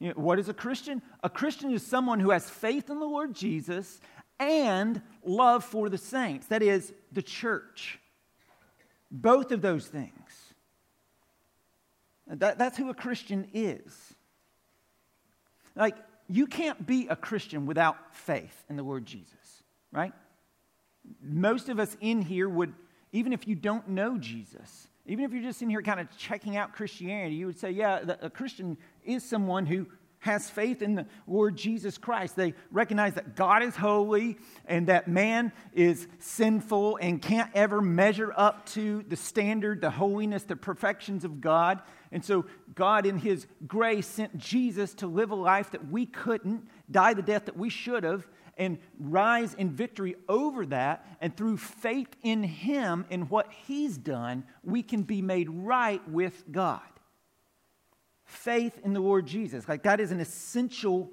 You 0.00 0.08
know, 0.08 0.14
what 0.14 0.38
is 0.38 0.48
a 0.48 0.54
Christian? 0.54 1.02
A 1.22 1.28
Christian 1.28 1.70
is 1.72 1.86
someone 1.86 2.20
who 2.20 2.30
has 2.30 2.48
faith 2.48 2.88
in 2.88 2.98
the 2.98 3.04
Lord 3.04 3.34
Jesus 3.34 4.00
and 4.40 5.02
love 5.22 5.64
for 5.64 5.90
the 5.90 5.98
saints, 5.98 6.46
that 6.46 6.62
is, 6.62 6.94
the 7.12 7.20
church. 7.20 7.98
Both 9.10 9.52
of 9.52 9.60
those 9.60 9.86
things. 9.86 10.54
That, 12.28 12.56
that's 12.56 12.78
who 12.78 12.88
a 12.88 12.94
Christian 12.94 13.46
is. 13.52 14.14
Like, 15.76 15.96
you 16.28 16.46
can't 16.46 16.86
be 16.86 17.08
a 17.08 17.16
Christian 17.16 17.66
without 17.66 18.14
faith 18.14 18.64
in 18.68 18.76
the 18.76 18.82
Lord 18.82 19.06
Jesus, 19.06 19.62
right? 19.92 20.12
Most 21.22 21.68
of 21.68 21.78
us 21.78 21.96
in 22.00 22.20
here 22.22 22.48
would, 22.48 22.74
even 23.12 23.32
if 23.32 23.48
you 23.48 23.54
don't 23.54 23.88
know 23.88 24.18
Jesus, 24.18 24.88
even 25.06 25.24
if 25.24 25.32
you're 25.32 25.42
just 25.42 25.62
in 25.62 25.70
here 25.70 25.80
kind 25.80 26.00
of 26.00 26.14
checking 26.18 26.56
out 26.56 26.74
Christianity, 26.74 27.34
you 27.34 27.46
would 27.46 27.58
say, 27.58 27.70
yeah, 27.70 28.00
a 28.20 28.28
Christian 28.28 28.76
is 29.04 29.24
someone 29.24 29.64
who 29.64 29.86
has 30.20 30.50
faith 30.50 30.82
in 30.82 30.96
the 30.96 31.06
Lord 31.26 31.56
Jesus 31.56 31.96
Christ. 31.96 32.36
They 32.36 32.54
recognize 32.70 33.14
that 33.14 33.36
God 33.36 33.62
is 33.62 33.76
holy 33.76 34.36
and 34.66 34.88
that 34.88 35.08
man 35.08 35.52
is 35.72 36.08
sinful 36.18 36.96
and 36.96 37.22
can't 37.22 37.50
ever 37.54 37.80
measure 37.80 38.32
up 38.36 38.66
to 38.70 39.04
the 39.08 39.16
standard, 39.16 39.80
the 39.80 39.90
holiness, 39.90 40.42
the 40.42 40.56
perfections 40.56 41.24
of 41.24 41.40
God. 41.40 41.80
And 42.10 42.24
so, 42.24 42.46
God, 42.74 43.06
in 43.06 43.18
His 43.18 43.46
grace, 43.66 44.06
sent 44.06 44.38
Jesus 44.38 44.94
to 44.94 45.06
live 45.06 45.30
a 45.30 45.34
life 45.34 45.72
that 45.72 45.90
we 45.90 46.06
couldn't, 46.06 46.68
die 46.90 47.14
the 47.14 47.22
death 47.22 47.44
that 47.46 47.56
we 47.56 47.68
should 47.68 48.04
have, 48.04 48.26
and 48.56 48.78
rise 48.98 49.54
in 49.54 49.70
victory 49.70 50.16
over 50.28 50.66
that. 50.66 51.06
And 51.20 51.36
through 51.36 51.58
faith 51.58 52.08
in 52.22 52.42
Him 52.42 53.04
and 53.10 53.30
what 53.30 53.52
He's 53.66 53.98
done, 53.98 54.44
we 54.64 54.82
can 54.82 55.02
be 55.02 55.22
made 55.22 55.50
right 55.50 56.06
with 56.08 56.50
God. 56.50 56.80
Faith 58.24 58.78
in 58.84 58.92
the 58.92 59.00
Lord 59.00 59.26
Jesus. 59.26 59.68
Like, 59.68 59.84
that 59.84 60.00
is 60.00 60.10
an 60.10 60.20
essential 60.20 61.10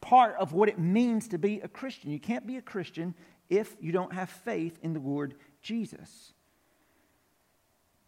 part 0.00 0.36
of 0.38 0.52
what 0.52 0.68
it 0.68 0.78
means 0.78 1.28
to 1.28 1.38
be 1.38 1.60
a 1.60 1.68
Christian. 1.68 2.10
You 2.10 2.20
can't 2.20 2.46
be 2.46 2.56
a 2.56 2.62
Christian 2.62 3.14
if 3.48 3.76
you 3.80 3.92
don't 3.92 4.12
have 4.12 4.30
faith 4.30 4.78
in 4.82 4.92
the 4.92 5.00
Lord 5.00 5.34
Jesus. 5.62 6.32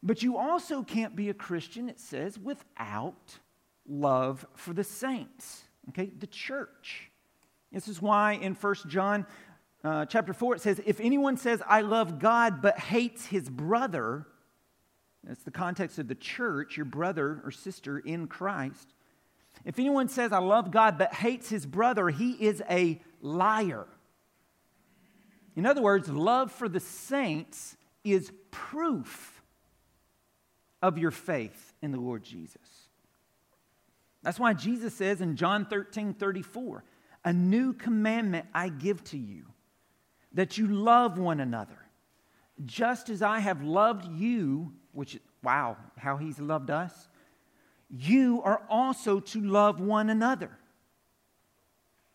But 0.03 0.23
you 0.23 0.37
also 0.37 0.83
can't 0.83 1.17
be 1.17 1.29
a 1.29 1.35
Christian, 1.35 1.89
it 1.89 1.99
says, 1.99 2.39
without 2.39 3.39
love 3.89 4.47
for 4.55 4.73
the 4.73 4.85
saints, 4.85 5.63
okay, 5.89 6.11
the 6.19 6.27
church. 6.27 7.11
This 7.73 7.89
is 7.89 8.01
why 8.01 8.33
in 8.33 8.55
1 8.55 8.75
John 8.87 9.27
uh, 9.85 10.07
chapter 10.07 10.33
4 10.33 10.57
it 10.57 10.61
says, 10.61 10.81
If 10.85 11.01
anyone 11.01 11.37
says, 11.37 11.63
I 11.67 11.81
love 11.81 12.19
God, 12.19 12.63
but 12.63 12.79
hates 12.79 13.27
his 13.27 13.49
brother, 13.49 14.27
that's 15.25 15.43
the 15.43 15.51
context 15.51 15.99
of 15.99 16.09
the 16.09 16.15
church, 16.15 16.77
your 16.77 16.87
brother 16.87 17.41
or 17.45 17.51
sister 17.51 17.99
in 17.99 18.29
Christ. 18.29 18.95
If 19.65 19.79
anyone 19.79 20.09
says, 20.09 20.33
I 20.33 20.39
love 20.39 20.71
God, 20.71 20.99
but 20.99 21.13
hates 21.13 21.49
his 21.49 21.67
brother, 21.67 22.09
he 22.09 22.33
is 22.33 22.63
a 22.71 23.01
liar. 23.21 23.87
In 25.57 25.67
other 25.67 25.83
words, 25.83 26.09
love 26.09 26.53
for 26.53 26.69
the 26.69 26.81
saints 26.81 27.77
is 28.05 28.33
proof 28.51 29.38
of 30.83 30.99
your 30.99 31.11
faith 31.11 31.75
in 31.83 31.93
the 31.93 32.01
Lord 32.01 32.23
Jesus. 32.23 32.89
That's 34.23 34.39
why 34.39 34.53
Jesus 34.53 34.95
says 34.95 35.21
in 35.21 35.37
John 35.37 35.67
13 35.67 36.15
34, 36.15 36.85
a 37.25 37.33
new 37.33 37.73
commandment 37.73 38.47
I 38.55 38.69
give 38.69 39.03
to 39.05 39.19
you, 39.19 39.47
that 40.33 40.59
you 40.59 40.67
love 40.67 41.19
one 41.19 41.41
another. 41.41 41.79
Just 42.65 43.09
as 43.09 43.23
I 43.23 43.39
have 43.39 43.63
loved 43.63 44.07
you, 44.13 44.73
which, 44.93 45.19
wow, 45.43 45.77
how 45.97 46.17
he's 46.17 46.41
loved 46.41 46.71
us, 46.71 47.09
you 47.89 48.43
are 48.43 48.63
also 48.69 49.21
to 49.21 49.41
love 49.41 49.81
one 49.81 50.11
another. 50.11 50.51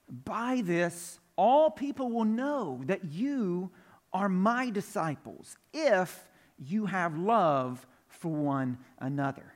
By 0.10 0.62
this, 0.63 1.20
all 1.36 1.72
people 1.72 2.12
will 2.12 2.25
know 2.25 2.82
that 2.86 3.05
you 3.05 3.72
are 4.12 4.29
my 4.29 4.70
disciples 4.70 5.58
if 5.74 6.29
you 6.60 6.86
have 6.86 7.17
love 7.17 7.88
for 8.23 8.29
one 8.29 8.77
another. 8.99 9.53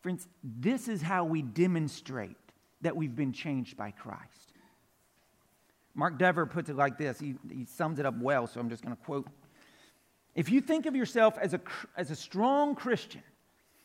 Friends, 0.00 0.26
this 0.42 0.88
is 0.88 1.00
how 1.00 1.24
we 1.24 1.42
demonstrate 1.42 2.36
that 2.80 2.96
we've 2.96 3.14
been 3.14 3.32
changed 3.32 3.76
by 3.76 3.92
Christ. 3.92 4.52
Mark 5.94 6.18
Dever 6.18 6.44
puts 6.44 6.70
it 6.70 6.76
like 6.76 6.98
this. 6.98 7.20
He, 7.20 7.36
he 7.48 7.64
sums 7.64 8.00
it 8.00 8.04
up 8.04 8.18
well, 8.18 8.48
so 8.48 8.58
I'm 8.58 8.68
just 8.68 8.82
going 8.82 8.96
to 8.96 9.02
quote. 9.04 9.28
If 10.34 10.50
you 10.50 10.60
think 10.60 10.86
of 10.86 10.96
yourself 10.96 11.38
as 11.38 11.54
a, 11.54 11.60
as 11.96 12.10
a 12.10 12.16
strong 12.16 12.74
Christian, 12.74 13.22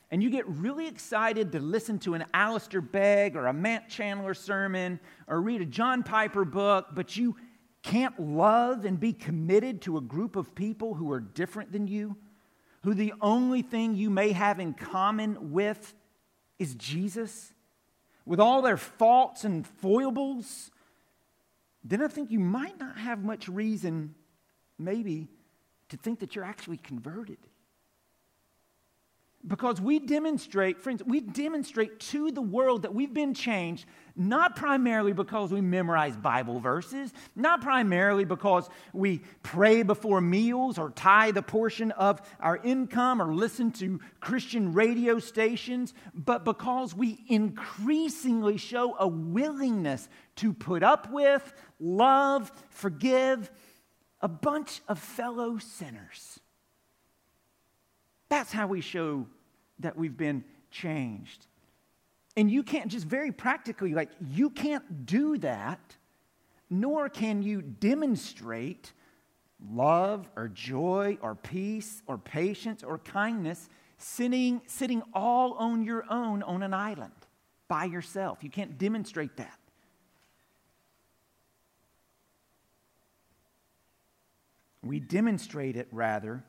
and 0.10 0.24
you 0.24 0.32
get 0.32 0.48
really 0.48 0.88
excited 0.88 1.52
to 1.52 1.60
listen 1.60 2.00
to 2.00 2.16
an 2.16 2.26
Alistair 2.34 2.82
Begg 2.82 3.36
or 3.36 3.46
a 3.46 3.54
Matt 3.54 3.90
Chandler 3.90 4.34
sermon 4.34 5.00
or 5.28 5.40
read 5.40 5.62
a 5.62 5.66
John 5.66 6.02
Piper 6.02 6.46
book, 6.46 6.88
but 6.96 7.16
you 7.16 7.36
can't 7.84 8.20
love 8.20 8.86
and 8.86 9.00
be 9.00 9.14
committed 9.14 9.84
to 9.84 9.98
a 9.98 10.02
group 10.02 10.36
of 10.36 10.56
people 10.56 10.96
who 10.96 11.12
are 11.12 11.20
different 11.20 11.72
than 11.72 11.88
you, 11.88 12.18
who 12.84 12.94
the 12.94 13.14
only 13.22 13.62
thing 13.62 13.96
you 13.96 14.10
may 14.10 14.32
have 14.32 14.60
in 14.60 14.74
common 14.74 15.52
with 15.52 15.94
is 16.60 16.76
Jesus, 16.76 17.54
with 18.26 18.40
all 18.40 18.62
their 18.62 18.78
faults 18.78 19.44
and 19.44 19.66
foibles, 19.66 20.72
then 21.84 22.02
I 22.02 22.08
think 22.08 22.32
you 22.32 22.40
might 22.40 22.80
not 22.80 22.98
have 22.98 23.24
much 23.24 23.48
reason, 23.48 24.16
maybe, 24.78 25.28
to 25.90 25.98
think 25.98 26.20
that 26.20 26.36
you're 26.36 26.46
actually 26.46 26.78
converted. 26.78 27.38
Because 29.48 29.82
we 29.82 29.98
demonstrate, 29.98 30.80
friends, 30.80 31.02
we 31.04 31.20
demonstrate 31.20 32.00
to 32.00 32.32
the 32.32 32.42
world 32.42 32.84
that 32.84 32.94
we've 32.94 33.14
been 33.14 33.34
changed, 33.34 33.86
not 34.16 34.56
primarily 34.56 35.14
because 35.14 35.52
we 35.52 35.62
memorize 35.62 36.16
Bible 36.16 36.60
verses, 36.60 37.12
not 37.36 37.62
primarily 37.62 38.24
because 38.24 38.70
we 38.94 39.22
pray 39.42 39.82
before 39.82 40.22
meals 40.22 40.78
or 40.78 40.92
tithe 40.92 41.38
a 41.38 41.42
portion 41.42 41.90
of 41.92 42.22
our 42.40 42.58
income 42.58 43.20
or 43.20 43.34
listen 43.34 43.72
to 43.72 44.00
Christian 44.20 44.74
radio 44.74 45.18
stations, 45.18 45.96
but 46.14 46.46
because 46.46 46.94
we 46.94 47.24
increasingly 47.28 48.58
show 48.58 48.96
a 49.00 49.08
willingness 49.08 50.08
to 50.36 50.54
put 50.54 50.84
up 50.84 51.12
with, 51.12 51.52
love, 51.80 52.52
forgive 52.70 53.50
a 54.22 54.28
bunch 54.28 54.82
of 54.88 55.00
fellow 55.00 55.58
sinners. 55.58 56.40
That's 58.32 58.54
how 58.54 58.66
we 58.68 58.80
show 58.80 59.28
that 59.80 59.98
we've 59.98 60.16
been 60.16 60.46
changed. 60.72 61.48
And 62.38 62.50
you 62.50 62.64
can't 62.64 62.90
just 62.90 63.06
very 63.06 63.34
practically, 63.34 63.94
like, 63.94 64.10
you 64.26 64.50
can't 64.50 65.06
do 65.06 65.38
that, 65.40 65.98
nor 66.70 67.10
can 67.10 67.42
you 67.42 67.62
demonstrate 67.62 68.94
love 69.70 70.30
or 70.38 70.48
joy 70.48 71.18
or 71.22 71.36
peace 71.36 72.04
or 72.08 72.18
patience 72.18 72.84
or 72.84 73.00
kindness 73.00 73.68
sitting, 73.98 74.62
sitting 74.66 75.04
all 75.14 75.56
on 75.56 75.84
your 75.84 76.06
own 76.10 76.42
on 76.42 76.64
an 76.64 76.74
island 76.74 77.12
by 77.68 77.84
yourself. 77.84 78.46
You 78.46 78.50
can't 78.50 78.78
demonstrate 78.78 79.36
that. 79.36 79.60
We 84.82 85.02
demonstrate 85.02 85.76
it 85.76 85.90
rather 85.92 86.46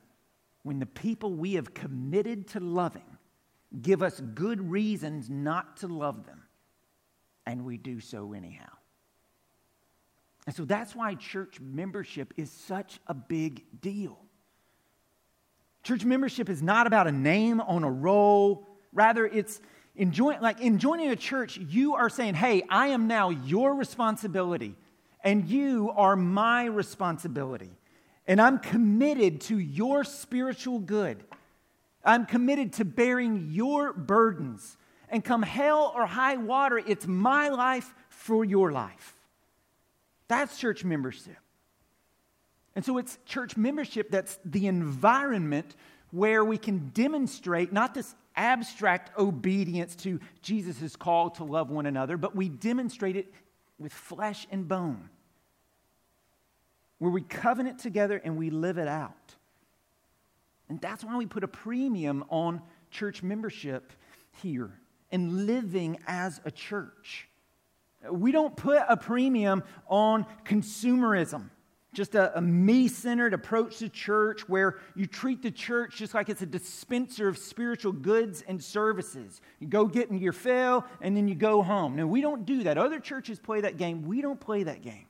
when 0.62 0.78
the 0.78 0.86
people 0.86 1.34
we 1.34 1.54
have 1.54 1.74
committed 1.74 2.48
to 2.48 2.60
loving 2.60 3.18
give 3.80 4.02
us 4.02 4.20
good 4.34 4.70
reasons 4.70 5.30
not 5.30 5.78
to 5.78 5.86
love 5.86 6.26
them, 6.26 6.42
and 7.46 7.64
we 7.64 7.76
do 7.76 8.00
so 8.00 8.32
anyhow. 8.32 8.70
And 10.46 10.54
so 10.54 10.64
that's 10.64 10.94
why 10.94 11.14
church 11.14 11.60
membership 11.60 12.34
is 12.36 12.50
such 12.50 13.00
a 13.06 13.14
big 13.14 13.64
deal. 13.80 14.18
Church 15.82 16.04
membership 16.04 16.48
is 16.48 16.62
not 16.62 16.86
about 16.86 17.06
a 17.06 17.12
name 17.12 17.60
on 17.60 17.82
a 17.82 17.90
roll. 17.90 18.68
Rather, 18.92 19.26
it's 19.26 19.60
enjoying, 19.96 20.40
like 20.40 20.60
in 20.60 20.78
joining 20.78 21.10
a 21.10 21.16
church, 21.16 21.56
you 21.56 21.94
are 21.94 22.08
saying, 22.08 22.34
hey, 22.34 22.62
I 22.68 22.88
am 22.88 23.06
now 23.08 23.30
your 23.30 23.74
responsibility, 23.74 24.76
and 25.24 25.48
you 25.48 25.92
are 25.96 26.14
my 26.14 26.66
responsibility. 26.66 27.70
And 28.26 28.40
I'm 28.40 28.58
committed 28.58 29.40
to 29.42 29.58
your 29.58 30.04
spiritual 30.04 30.78
good. 30.78 31.24
I'm 32.04 32.26
committed 32.26 32.74
to 32.74 32.84
bearing 32.84 33.48
your 33.50 33.92
burdens. 33.92 34.76
And 35.08 35.24
come 35.24 35.42
hell 35.42 35.92
or 35.94 36.06
high 36.06 36.36
water, 36.36 36.78
it's 36.78 37.06
my 37.06 37.48
life 37.48 37.92
for 38.08 38.44
your 38.44 38.72
life. 38.72 39.14
That's 40.28 40.56
church 40.58 40.84
membership. 40.84 41.36
And 42.74 42.84
so 42.84 42.96
it's 42.96 43.18
church 43.26 43.56
membership 43.56 44.10
that's 44.10 44.38
the 44.44 44.66
environment 44.66 45.76
where 46.10 46.44
we 46.44 46.56
can 46.56 46.90
demonstrate 46.94 47.72
not 47.72 47.92
this 47.92 48.14
abstract 48.34 49.16
obedience 49.18 49.94
to 49.96 50.18
Jesus' 50.40 50.96
call 50.96 51.30
to 51.30 51.44
love 51.44 51.70
one 51.70 51.84
another, 51.84 52.16
but 52.16 52.34
we 52.34 52.48
demonstrate 52.48 53.16
it 53.16 53.32
with 53.78 53.92
flesh 53.92 54.46
and 54.50 54.66
bone 54.66 55.10
where 57.02 57.10
we 57.10 57.20
covenant 57.20 57.80
together 57.80 58.22
and 58.22 58.36
we 58.36 58.48
live 58.48 58.78
it 58.78 58.86
out. 58.86 59.34
And 60.68 60.80
that's 60.80 61.02
why 61.02 61.16
we 61.16 61.26
put 61.26 61.42
a 61.42 61.48
premium 61.48 62.24
on 62.28 62.62
church 62.92 63.24
membership 63.24 63.92
here 64.40 64.70
and 65.10 65.44
living 65.48 65.98
as 66.06 66.40
a 66.44 66.52
church. 66.52 67.28
We 68.08 68.30
don't 68.30 68.56
put 68.56 68.82
a 68.88 68.96
premium 68.96 69.64
on 69.88 70.26
consumerism, 70.44 71.50
just 71.92 72.14
a, 72.14 72.38
a 72.38 72.40
me 72.40 72.86
centered 72.86 73.34
approach 73.34 73.78
to 73.78 73.88
church 73.88 74.48
where 74.48 74.78
you 74.94 75.06
treat 75.06 75.42
the 75.42 75.50
church 75.50 75.96
just 75.96 76.14
like 76.14 76.28
it's 76.28 76.42
a 76.42 76.46
dispenser 76.46 77.26
of 77.26 77.36
spiritual 77.36 77.90
goods 77.90 78.44
and 78.46 78.62
services. 78.62 79.40
You 79.58 79.66
go 79.66 79.86
get 79.86 80.08
in 80.10 80.18
your 80.18 80.32
fill 80.32 80.84
and 81.00 81.16
then 81.16 81.26
you 81.26 81.34
go 81.34 81.62
home. 81.62 81.96
No, 81.96 82.06
we 82.06 82.20
don't 82.20 82.46
do 82.46 82.62
that. 82.62 82.78
Other 82.78 83.00
churches 83.00 83.40
play 83.40 83.62
that 83.62 83.76
game. 83.76 84.02
We 84.02 84.22
don't 84.22 84.38
play 84.38 84.62
that 84.62 84.82
game. 84.82 85.06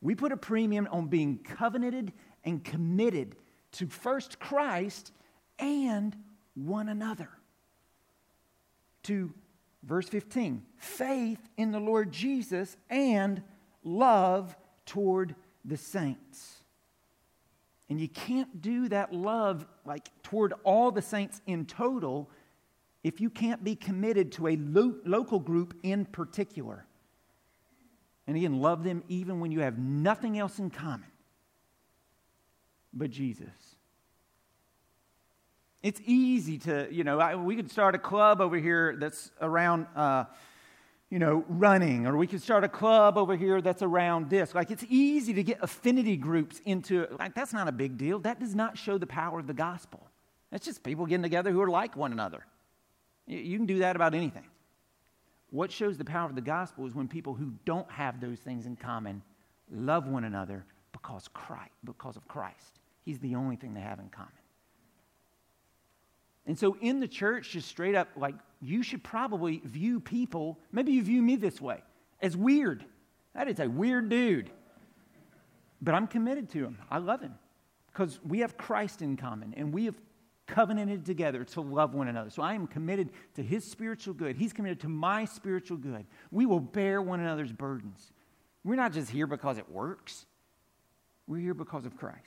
We 0.00 0.14
put 0.14 0.32
a 0.32 0.36
premium 0.36 0.88
on 0.90 1.08
being 1.08 1.38
covenanted 1.38 2.12
and 2.44 2.64
committed 2.64 3.36
to 3.72 3.86
first 3.86 4.38
Christ 4.38 5.12
and 5.58 6.16
one 6.54 6.88
another. 6.88 7.28
To 9.04 9.32
verse 9.82 10.08
15 10.08 10.62
faith 10.76 11.40
in 11.56 11.70
the 11.70 11.80
Lord 11.80 12.12
Jesus 12.12 12.76
and 12.88 13.42
love 13.82 14.56
toward 14.86 15.34
the 15.64 15.76
saints. 15.76 16.56
And 17.88 18.00
you 18.00 18.08
can't 18.08 18.62
do 18.62 18.88
that 18.88 19.12
love 19.12 19.66
like 19.84 20.10
toward 20.22 20.54
all 20.64 20.92
the 20.92 21.02
saints 21.02 21.40
in 21.46 21.66
total 21.66 22.30
if 23.02 23.20
you 23.20 23.30
can't 23.30 23.64
be 23.64 23.74
committed 23.74 24.32
to 24.32 24.48
a 24.48 24.56
lo- 24.56 24.96
local 25.04 25.40
group 25.40 25.74
in 25.82 26.04
particular. 26.04 26.86
And 28.30 28.36
again, 28.36 28.60
love 28.60 28.84
them 28.84 29.02
even 29.08 29.40
when 29.40 29.50
you 29.50 29.58
have 29.58 29.76
nothing 29.76 30.38
else 30.38 30.60
in 30.60 30.70
common 30.70 31.08
but 32.92 33.10
Jesus. 33.10 33.48
It's 35.82 36.00
easy 36.06 36.56
to, 36.58 36.86
you 36.92 37.02
know, 37.02 37.18
I, 37.18 37.34
we 37.34 37.56
could 37.56 37.72
start 37.72 37.96
a 37.96 37.98
club 37.98 38.40
over 38.40 38.56
here 38.56 38.94
that's 38.96 39.32
around, 39.40 39.88
uh, 39.96 40.26
you 41.10 41.18
know, 41.18 41.44
running, 41.48 42.06
or 42.06 42.16
we 42.16 42.28
could 42.28 42.40
start 42.40 42.62
a 42.62 42.68
club 42.68 43.18
over 43.18 43.34
here 43.34 43.60
that's 43.60 43.82
around 43.82 44.30
this. 44.30 44.54
Like, 44.54 44.70
it's 44.70 44.84
easy 44.88 45.34
to 45.34 45.42
get 45.42 45.58
affinity 45.60 46.16
groups 46.16 46.62
into, 46.64 47.08
like, 47.18 47.34
that's 47.34 47.52
not 47.52 47.66
a 47.66 47.72
big 47.72 47.98
deal. 47.98 48.20
That 48.20 48.38
does 48.38 48.54
not 48.54 48.78
show 48.78 48.96
the 48.96 49.08
power 49.08 49.40
of 49.40 49.48
the 49.48 49.54
gospel. 49.54 50.06
That's 50.52 50.64
just 50.64 50.84
people 50.84 51.04
getting 51.04 51.24
together 51.24 51.50
who 51.50 51.60
are 51.62 51.70
like 51.70 51.96
one 51.96 52.12
another. 52.12 52.46
You, 53.26 53.38
you 53.38 53.56
can 53.56 53.66
do 53.66 53.80
that 53.80 53.96
about 53.96 54.14
anything. 54.14 54.46
What 55.50 55.72
shows 55.72 55.98
the 55.98 56.04
power 56.04 56.28
of 56.28 56.34
the 56.34 56.40
gospel 56.40 56.86
is 56.86 56.94
when 56.94 57.08
people 57.08 57.34
who 57.34 57.52
don't 57.64 57.90
have 57.90 58.20
those 58.20 58.38
things 58.38 58.66
in 58.66 58.76
common 58.76 59.22
love 59.70 60.06
one 60.06 60.24
another 60.24 60.64
because 60.92 61.28
Christ, 61.32 61.72
because 61.84 62.16
of 62.16 62.26
Christ. 62.28 62.78
He's 63.04 63.18
the 63.18 63.34
only 63.34 63.56
thing 63.56 63.74
they 63.74 63.80
have 63.80 63.98
in 63.98 64.08
common. 64.08 64.32
And 66.46 66.58
so 66.58 66.76
in 66.80 67.00
the 67.00 67.08
church, 67.08 67.50
just 67.50 67.68
straight 67.68 67.94
up, 67.94 68.08
like, 68.16 68.34
you 68.60 68.82
should 68.82 69.02
probably 69.02 69.60
view 69.64 70.00
people, 70.00 70.58
maybe 70.72 70.92
you 70.92 71.02
view 71.02 71.22
me 71.22 71.36
this 71.36 71.60
way, 71.60 71.82
as 72.20 72.36
weird. 72.36 72.84
That 73.34 73.48
is 73.48 73.60
a 73.60 73.68
weird 73.68 74.08
dude. 74.08 74.50
But 75.82 75.94
I'm 75.94 76.06
committed 76.06 76.50
to 76.50 76.58
him. 76.58 76.78
I 76.90 76.98
love 76.98 77.20
him 77.20 77.34
because 77.92 78.20
we 78.26 78.40
have 78.40 78.56
Christ 78.56 79.02
in 79.02 79.16
common 79.16 79.54
and 79.56 79.72
we 79.72 79.86
have 79.86 79.94
covenanted 80.50 81.04
together 81.06 81.44
to 81.44 81.60
love 81.60 81.94
one 81.94 82.08
another. 82.08 82.30
So 82.30 82.42
I 82.42 82.54
am 82.54 82.66
committed 82.66 83.10
to 83.34 83.42
his 83.42 83.64
spiritual 83.64 84.14
good. 84.14 84.36
He's 84.36 84.52
committed 84.52 84.80
to 84.80 84.88
my 84.88 85.24
spiritual 85.24 85.76
good. 85.76 86.06
We 86.30 86.46
will 86.46 86.60
bear 86.60 87.00
one 87.00 87.20
another's 87.20 87.52
burdens. 87.52 88.12
We're 88.64 88.76
not 88.76 88.92
just 88.92 89.10
here 89.10 89.26
because 89.26 89.58
it 89.58 89.70
works, 89.70 90.26
we're 91.26 91.38
here 91.38 91.54
because 91.54 91.86
of 91.86 91.96
Christ. 91.96 92.18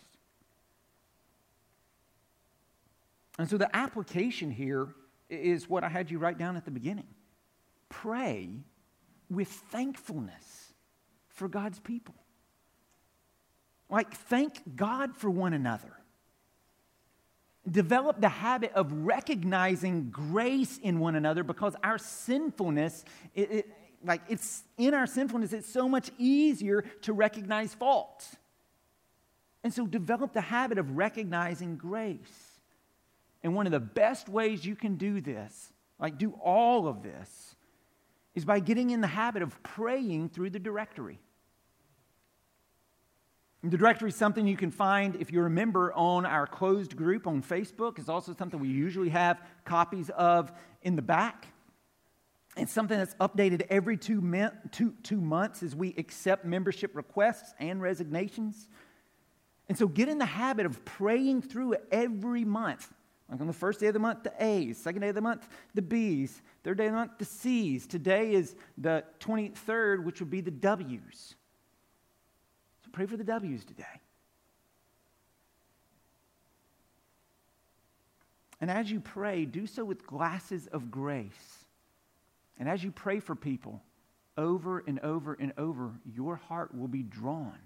And 3.38 3.50
so 3.50 3.58
the 3.58 3.76
application 3.76 4.52
here 4.52 4.90
is 5.30 5.68
what 5.68 5.84
I 5.84 5.90
had 5.90 6.12
you 6.12 6.20
write 6.20 6.38
down 6.38 6.56
at 6.56 6.66
the 6.66 6.72
beginning. 6.72 7.08
Pray 7.90 8.50
with 9.30 9.48
thankfulness 9.48 10.74
for 11.30 11.48
God's 11.48 11.80
people. 11.80 12.16
Like, 13.90 14.14
thank 14.14 14.76
God 14.76 15.16
for 15.16 15.30
one 15.30 15.54
another. 15.54 15.94
Develop 17.70 18.20
the 18.20 18.30
habit 18.30 18.74
of 18.74 18.92
recognizing 18.92 20.10
grace 20.10 20.78
in 20.78 21.00
one 21.00 21.16
another 21.16 21.44
because 21.44 21.76
our 21.84 21.98
sinfulness, 21.98 23.06
it, 23.34 23.52
it, 23.52 23.70
like 24.04 24.22
it's 24.28 24.64
in 24.78 24.94
our 24.94 25.08
sinfulness, 25.08 25.54
it's 25.54 25.72
so 25.72 25.88
much 25.88 26.12
easier 26.18 26.84
to 27.04 27.14
recognize 27.14 27.74
fault. 27.74 28.26
And 29.64 29.74
so 29.74 29.88
develop 29.88 30.34
the 30.34 30.42
habit 30.42 30.78
of 30.78 30.98
recognizing 30.98 31.78
grace. 31.78 32.60
And 33.44 33.56
one 33.56 33.66
of 33.66 33.72
the 33.72 33.80
best 33.80 34.28
ways 34.28 34.66
you 34.66 34.76
can 34.76 34.96
do 34.96 35.22
this, 35.22 35.72
like 36.00 36.18
do 36.18 36.32
all 36.44 36.88
of 36.88 37.02
this, 37.02 37.56
is 38.36 38.46
by 38.46 38.60
getting 38.60 38.90
in 38.90 39.00
the 39.00 39.08
habit 39.08 39.42
of 39.42 39.62
praying 39.64 40.30
through 40.30 40.50
the 40.50 40.60
directory. 40.60 41.20
The 43.66 43.78
directory 43.78 44.10
is 44.10 44.16
something 44.18 44.46
you 44.46 44.58
can 44.58 44.72
find 44.72 45.16
if 45.16 45.32
you're 45.32 45.46
a 45.46 45.50
member 45.50 45.94
on 45.94 46.26
our 46.26 46.46
closed 46.46 46.98
group 46.98 47.28
on 47.28 47.42
Facebook. 47.42 47.98
It's 47.98 48.10
also 48.10 48.36
something 48.38 48.60
we 48.60 48.68
usually 48.68 49.08
have 49.10 49.42
copies 49.64 50.10
of 50.10 50.52
in 50.82 50.98
the 50.98 51.02
back. 51.02 51.48
It's 52.58 52.74
something 52.74 52.98
that's 52.98 53.16
updated 53.16 53.66
every 53.70 53.96
two, 53.96 54.22
two, 54.72 54.94
two 55.02 55.22
months 55.22 55.64
as 55.64 55.78
we 55.78 55.96
accept 55.98 56.44
membership 56.44 56.94
requests 56.94 57.54
and 57.58 57.82
resignations. 57.82 58.68
And 59.70 59.78
so 59.78 59.88
get 59.88 60.10
in 60.10 60.18
the 60.18 60.26
habit 60.26 60.66
of 60.66 60.84
praying 60.84 61.44
through 61.44 61.74
it 61.74 61.86
every 61.90 62.44
month. 62.44 62.92
Like 63.32 63.40
on 63.40 63.48
the 63.48 63.54
first 63.54 63.80
day 63.80 63.88
of 63.88 63.94
the 63.94 64.00
month, 64.00 64.24
the 64.24 64.34
A's. 64.40 64.78
Second 64.78 65.02
day 65.02 65.10
of 65.10 65.16
the 65.16 65.22
month, 65.22 65.48
the 65.74 65.82
B's. 65.82 66.42
Third 66.66 66.80
day 66.80 66.88
of 66.88 66.92
the 66.92 66.98
month, 66.98 67.12
the 67.18 67.26
C's. 67.26 67.88
Today 67.88 68.34
is 68.34 68.56
the 68.78 69.06
23rd, 69.22 70.04
which 70.04 70.20
would 70.20 70.30
be 70.30 70.42
the 70.42 70.52
W's. 70.52 71.36
Pray 72.94 73.06
for 73.06 73.18
the 73.18 73.24
W's 73.26 73.66
today. 73.66 73.84
And 78.62 78.72
as 78.72 78.90
you 78.90 79.02
pray, 79.02 79.44
do 79.44 79.68
so 79.68 79.84
with 79.84 80.08
glasses 80.08 80.68
of 80.68 80.90
grace. 80.90 81.66
And 82.58 82.70
as 82.70 82.82
you 82.82 82.92
pray 82.92 83.20
for 83.20 83.36
people 83.36 83.82
over 84.38 84.82
and 84.88 85.00
over 85.02 85.34
and 85.38 85.52
over, 85.58 85.92
your 86.16 86.38
heart 86.38 86.74
will 86.74 86.88
be 86.88 87.04
drawn 87.04 87.58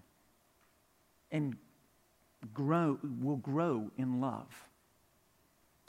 and 1.32 1.56
grow, 2.54 2.98
will 3.22 3.36
grow 3.36 3.92
in 3.98 4.22
love. 4.22 4.48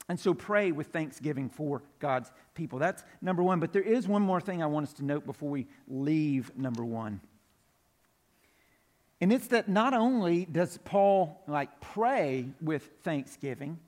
And 0.09 0.19
so 0.19 0.35
pray 0.35 0.73
with 0.73 0.89
thanksgiving 0.89 1.49
for 1.49 1.83
God's 2.01 2.33
people. 2.55 2.79
That's 2.79 3.05
number 3.23 3.43
one. 3.43 3.61
But 3.61 3.73
there 3.73 3.83
is 3.83 4.09
one 4.09 4.23
more 4.23 4.41
thing 4.41 4.63
I 4.63 4.67
want 4.67 4.89
us 4.89 4.93
to 4.95 5.05
note 5.05 5.25
before 5.27 5.51
we 5.51 5.69
leave 5.87 6.55
number 6.57 6.85
one. 6.85 7.21
And 9.21 9.33
it's 9.33 9.49
that 9.49 9.69
not 9.69 9.95
only 9.95 10.45
does 10.45 10.79
Paul 10.85 11.43
like 11.47 11.81
pray 11.81 12.49
with 12.61 12.89
thanksgiving, 13.03 13.79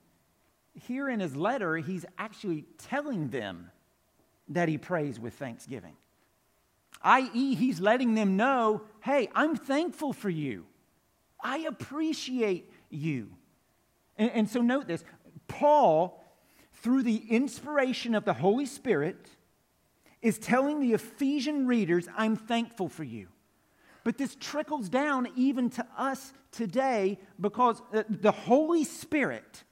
here 0.73 1.09
in 1.09 1.19
his 1.19 1.35
letter, 1.35 1.77
he's 1.77 2.05
actually 2.17 2.65
telling 2.77 3.29
them 3.29 3.71
that 4.49 4.67
he 4.67 4.77
prays 4.77 5.19
with 5.19 5.33
thanksgiving. 5.33 5.95
I.e., 7.03 7.55
he's 7.55 7.79
letting 7.79 8.15
them 8.15 8.37
know 8.37 8.83
hey, 9.01 9.29
I'm 9.33 9.55
thankful 9.55 10.13
for 10.13 10.29
you. 10.29 10.65
I 11.43 11.59
appreciate 11.59 12.71
you. 12.89 13.29
And, 14.17 14.31
and 14.31 14.49
so 14.49 14.61
note 14.61 14.87
this 14.87 15.03
Paul, 15.47 16.23
through 16.73 17.03
the 17.03 17.23
inspiration 17.29 18.15
of 18.15 18.25
the 18.25 18.33
Holy 18.33 18.65
Spirit, 18.65 19.29
is 20.21 20.37
telling 20.37 20.79
the 20.79 20.93
Ephesian 20.93 21.65
readers, 21.65 22.07
I'm 22.15 22.35
thankful 22.35 22.89
for 22.89 23.03
you. 23.03 23.27
But 24.03 24.17
this 24.17 24.35
trickles 24.39 24.89
down 24.89 25.27
even 25.35 25.69
to 25.71 25.85
us 25.97 26.33
today 26.51 27.19
because 27.39 27.81
uh, 27.93 28.03
the 28.09 28.31
Holy 28.31 28.83
Spirit, 28.83 29.63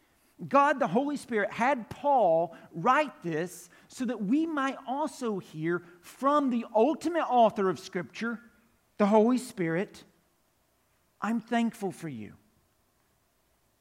God 0.47 0.79
the 0.79 0.87
Holy 0.87 1.17
Spirit, 1.17 1.51
had 1.51 1.89
Paul 1.89 2.55
write 2.73 3.23
this 3.23 3.69
so 3.87 4.05
that 4.05 4.21
we 4.23 4.45
might 4.45 4.77
also 4.87 5.39
hear 5.39 5.81
from 6.01 6.49
the 6.49 6.65
ultimate 6.75 7.25
author 7.25 7.69
of 7.69 7.79
Scripture, 7.79 8.39
the 8.97 9.07
Holy 9.07 9.37
Spirit, 9.37 10.03
I'm 11.21 11.41
thankful 11.41 11.91
for 11.91 12.09
you. 12.09 12.33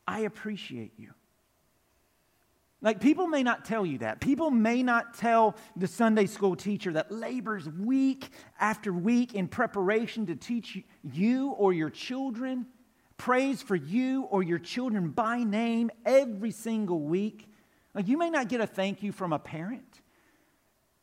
I 0.06 0.20
appreciate 0.20 0.92
you. 0.96 1.12
Like, 2.80 3.00
people 3.00 3.26
may 3.26 3.42
not 3.42 3.64
tell 3.64 3.84
you 3.84 3.98
that. 3.98 4.20
People 4.20 4.50
may 4.50 4.84
not 4.84 5.14
tell 5.14 5.56
the 5.74 5.88
Sunday 5.88 6.26
school 6.26 6.54
teacher 6.54 6.92
that 6.92 7.10
labors 7.10 7.68
week 7.68 8.28
after 8.60 8.92
week 8.92 9.34
in 9.34 9.48
preparation 9.48 10.26
to 10.26 10.36
teach 10.36 10.78
you 11.02 11.50
or 11.50 11.72
your 11.72 11.90
children, 11.90 12.66
prays 13.16 13.62
for 13.62 13.74
you 13.74 14.22
or 14.30 14.44
your 14.44 14.60
children 14.60 15.10
by 15.10 15.42
name 15.42 15.90
every 16.04 16.52
single 16.52 17.00
week. 17.00 17.52
Like, 17.94 18.06
you 18.06 18.16
may 18.16 18.30
not 18.30 18.48
get 18.48 18.60
a 18.60 18.66
thank 18.66 19.02
you 19.02 19.10
from 19.10 19.32
a 19.32 19.40
parent, 19.40 20.00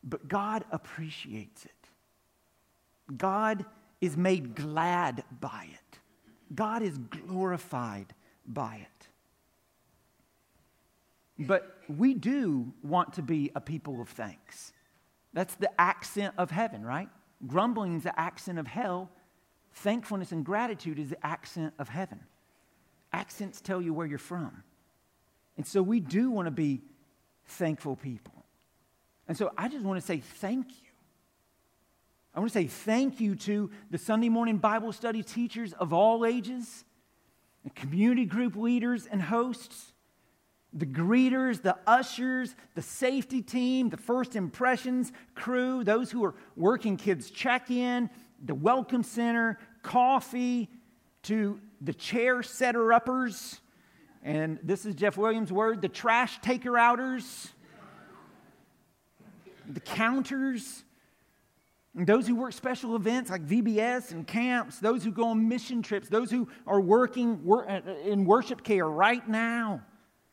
but 0.02 0.30
God 0.30 0.64
appreciates 0.72 1.66
it. 1.66 1.72
God 3.18 3.66
is 4.00 4.16
made 4.16 4.56
glad 4.56 5.26
by 5.42 5.68
it, 5.74 6.00
God 6.54 6.84
is 6.84 6.98
glorified 6.98 8.14
by 8.46 8.76
it. 8.82 8.94
But 11.38 11.78
we 11.89 12.13
do 12.13 12.74
want 12.82 13.13
to 13.13 13.21
be 13.21 13.52
a 13.56 13.62
people 13.62 14.02
of 14.02 14.10
thanks. 14.10 14.71
That's 15.34 15.56
the 15.56 15.69
accent 15.80 16.34
of 16.38 16.50
heaven, 16.50 16.86
right? 16.86 17.10
Grumbling 17.45 17.98
is 17.98 18.04
the 18.04 18.17
accent 18.17 18.58
of 18.58 18.67
hell. 18.67 19.10
Thankfulness 19.74 20.32
and 20.32 20.45
gratitude 20.45 20.98
is 20.98 21.10
the 21.10 21.26
accent 21.26 21.74
of 21.78 21.89
heaven. 21.89 22.21
Accents 23.12 23.60
tell 23.60 23.82
you 23.82 23.93
where 23.93 24.08
you're 24.08 24.17
from. 24.17 24.63
And 25.58 25.67
so 25.67 25.82
we 25.82 26.00
do 26.00 26.32
want 26.32 26.48
to 26.48 26.52
be 26.52 26.82
thankful 27.45 27.95
people. 27.95 28.45
And 29.28 29.38
so 29.38 29.52
I 29.58 29.67
just 29.67 29.84
want 29.84 30.00
to 30.00 30.06
say 30.06 30.19
thank 30.19 30.69
you. 30.69 30.89
I 32.34 32.39
want 32.39 32.52
to 32.52 32.60
say 32.60 32.67
thank 32.67 33.19
you 33.21 33.36
to 33.36 33.71
the 33.91 33.98
Sunday 33.98 34.30
morning 34.30 34.58
Bible 34.58 34.91
study 34.91 35.24
teachers 35.24 35.74
of 35.74 35.93
all 35.93 36.26
ages, 36.26 36.84
community 37.76 38.26
group 38.26 38.56
leaders 38.56 39.06
and 39.06 39.21
hosts, 39.21 39.93
the 40.76 40.86
greeters, 40.86 41.62
the 41.62 41.78
ushers, 41.88 42.54
the 42.76 42.82
safety 42.82 43.42
team, 43.42 43.90
the 43.90 43.98
first 43.98 44.36
impressions 44.36 45.14
crew, 45.34 45.86
those 45.86 46.12
who 46.12 46.24
are 46.26 46.36
working 46.58 46.98
kids 46.98 47.32
check 47.32 47.72
in, 47.72 48.10
the 48.44 48.54
welcome 48.54 49.02
center, 49.02 49.58
coffee, 49.82 50.70
to 51.24 51.60
the 51.80 51.94
chair 51.94 52.44
setter 52.44 52.92
uppers. 52.92 53.62
And 54.22 54.60
this 54.62 54.86
is 54.86 54.96
Jeff 54.96 55.18
Williams' 55.18 55.52
word 55.52 55.82
the 55.82 55.88
trash 55.88 56.42
taker 56.42 56.78
outers, 56.78 57.54
the 59.68 59.80
counters, 59.80 60.84
and 61.96 62.06
those 62.06 62.28
who 62.28 62.36
work 62.36 62.52
special 62.52 62.98
events 62.98 63.30
like 63.30 63.46
VBS 63.46 64.12
and 64.12 64.28
camps, 64.28 64.80
those 64.80 65.06
who 65.06 65.12
go 65.12 65.30
on 65.30 65.48
mission 65.48 65.82
trips, 65.82 66.10
those 66.10 66.30
who 66.30 66.50
are 66.68 66.82
working 66.82 67.42
uh, 67.50 67.80
in 68.04 68.26
worship 68.26 68.62
care 68.62 68.86
right 68.86 69.26
now 69.30 69.82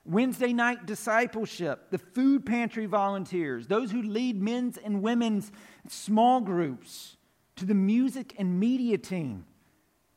Wednesday 0.05 0.53
night 0.53 0.85
discipleship, 0.85 1.91
the 1.91 1.99
food 1.99 2.45
pantry 2.45 2.87
volunteers, 2.87 3.67
those 3.69 3.91
who 3.91 4.03
lead 4.03 4.41
men's 4.43 4.77
and 4.77 5.03
women's 5.03 5.53
small 5.88 6.41
groups, 6.41 7.17
to 7.57 7.65
the 7.65 7.75
music 7.75 8.35
and 8.38 8.59
media 8.59 8.99
team, 8.99 9.45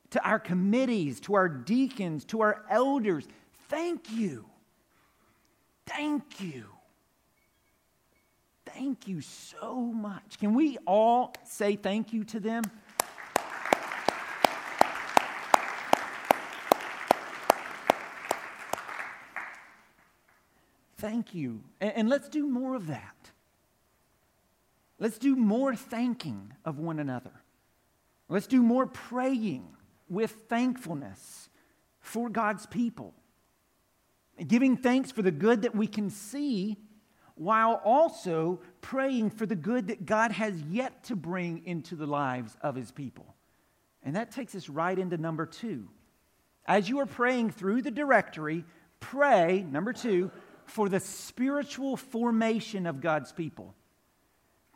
to 0.09 0.23
our 0.23 0.39
committees, 0.39 1.19
to 1.19 1.35
our 1.35 1.47
deacons, 1.47 2.25
to 2.25 2.41
our 2.41 2.65
elders. 2.69 3.27
Thank 3.69 4.11
you. 4.11 4.45
Thank 5.85 6.41
you. 6.41 6.65
Thank 8.65 9.07
you 9.07 9.21
so 9.21 9.75
much. 9.75 10.39
Can 10.39 10.53
we 10.53 10.77
all 10.87 11.33
say 11.43 11.75
thank 11.75 12.11
you 12.11 12.23
to 12.25 12.39
them? 12.39 12.63
Thank 21.05 21.35
you. 21.35 21.61
And, 21.79 21.93
and 21.97 22.09
let's 22.09 22.27
do 22.29 22.47
more 22.47 22.73
of 22.73 22.87
that. 22.87 23.29
Let's 24.97 25.19
do 25.19 25.35
more 25.35 25.75
thanking 25.75 26.53
of 26.65 26.79
one 26.79 26.97
another. 26.97 27.43
Let's 28.27 28.47
do 28.47 28.63
more 28.63 28.87
praying 28.87 29.67
with 30.09 30.31
thankfulness 30.49 31.49
for 31.99 32.27
God's 32.27 32.65
people. 32.65 33.13
Giving 34.47 34.77
thanks 34.77 35.11
for 35.11 35.21
the 35.21 35.29
good 35.29 35.61
that 35.61 35.75
we 35.75 35.85
can 35.85 36.09
see 36.09 36.75
while 37.35 37.79
also 37.85 38.61
praying 38.81 39.29
for 39.29 39.45
the 39.45 39.55
good 39.55 39.89
that 39.89 40.07
God 40.07 40.31
has 40.31 40.59
yet 40.63 41.03
to 41.03 41.15
bring 41.15 41.61
into 41.67 41.95
the 41.95 42.07
lives 42.07 42.57
of 42.61 42.73
his 42.73 42.89
people. 42.89 43.35
And 44.01 44.15
that 44.15 44.31
takes 44.31 44.55
us 44.55 44.69
right 44.69 44.97
into 44.97 45.17
number 45.17 45.45
two. 45.45 45.87
As 46.65 46.89
you 46.89 46.97
are 46.97 47.05
praying 47.05 47.51
through 47.51 47.83
the 47.83 47.91
directory, 47.91 48.65
pray, 48.99 49.63
number 49.69 49.93
two, 49.93 50.31
for 50.65 50.89
the 50.89 50.99
spiritual 50.99 51.97
formation 51.97 52.85
of 52.85 53.01
God's 53.01 53.31
people. 53.31 53.73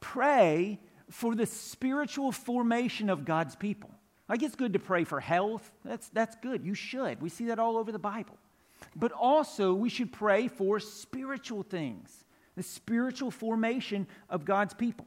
Pray 0.01 0.79
for 1.09 1.35
the 1.35 1.45
spiritual 1.45 2.31
formation 2.31 3.09
of 3.09 3.25
God's 3.25 3.55
people. 3.55 3.89
Like 4.27 4.43
it's 4.43 4.55
good 4.55 4.73
to 4.73 4.79
pray 4.79 5.03
for 5.03 5.19
health. 5.19 5.71
That's, 5.83 6.09
that's 6.09 6.35
good. 6.37 6.63
You 6.63 6.75
should. 6.75 7.21
We 7.21 7.29
see 7.29 7.45
that 7.45 7.59
all 7.59 7.77
over 7.77 7.91
the 7.91 7.99
Bible. 7.99 8.37
But 8.95 9.11
also, 9.11 9.73
we 9.73 9.89
should 9.89 10.11
pray 10.11 10.47
for 10.47 10.79
spiritual 10.79 11.63
things, 11.63 12.23
the 12.55 12.63
spiritual 12.63 13.31
formation 13.31 14.07
of 14.29 14.45
God's 14.45 14.73
people. 14.73 15.05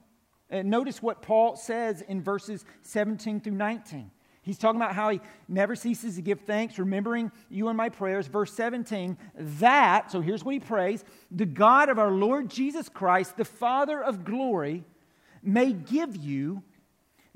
And 0.50 0.68
notice 0.68 1.02
what 1.02 1.22
Paul 1.22 1.56
says 1.56 2.02
in 2.02 2.20
verses 2.20 2.64
17 2.82 3.40
through 3.40 3.54
19. 3.54 4.10
He's 4.42 4.58
talking 4.58 4.80
about 4.80 4.94
how 4.94 5.10
he 5.10 5.20
never 5.48 5.76
ceases 5.76 6.16
to 6.16 6.22
give 6.22 6.40
thanks, 6.40 6.76
remembering 6.76 7.30
you 7.48 7.68
in 7.68 7.76
my 7.76 7.88
prayers. 7.88 8.26
Verse 8.26 8.52
17, 8.52 9.16
that, 9.36 10.10
so 10.10 10.20
here's 10.20 10.44
what 10.44 10.54
he 10.54 10.60
prays 10.60 11.04
the 11.30 11.46
God 11.46 11.88
of 11.88 11.98
our 11.98 12.10
Lord 12.10 12.50
Jesus 12.50 12.88
Christ, 12.88 13.36
the 13.36 13.44
Father 13.44 14.02
of 14.02 14.24
glory, 14.24 14.84
may 15.42 15.72
give 15.72 16.16
you 16.16 16.62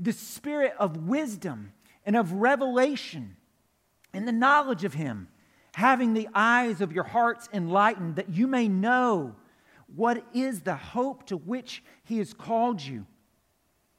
the 0.01 0.12
spirit 0.12 0.75
of 0.79 1.09
wisdom 1.09 1.73
and 2.05 2.16
of 2.16 2.33
revelation 2.33 3.37
and 4.12 4.27
the 4.27 4.33
knowledge 4.33 4.83
of 4.83 4.95
him, 4.95 5.29
having 5.75 6.12
the 6.12 6.29
eyes 6.35 6.81
of 6.81 6.92
your 6.92 7.05
hearts 7.05 7.49
enlightened, 7.53 8.16
that 8.16 8.31
you 8.31 8.49
may 8.49 8.66
know 8.66 9.37
what 9.95 10.25
is 10.35 10.62
the 10.62 10.75
hope 10.75 11.27
to 11.27 11.37
which 11.37 11.85
he 12.03 12.19
has 12.19 12.35
called 12.35 12.83
you 12.83 13.07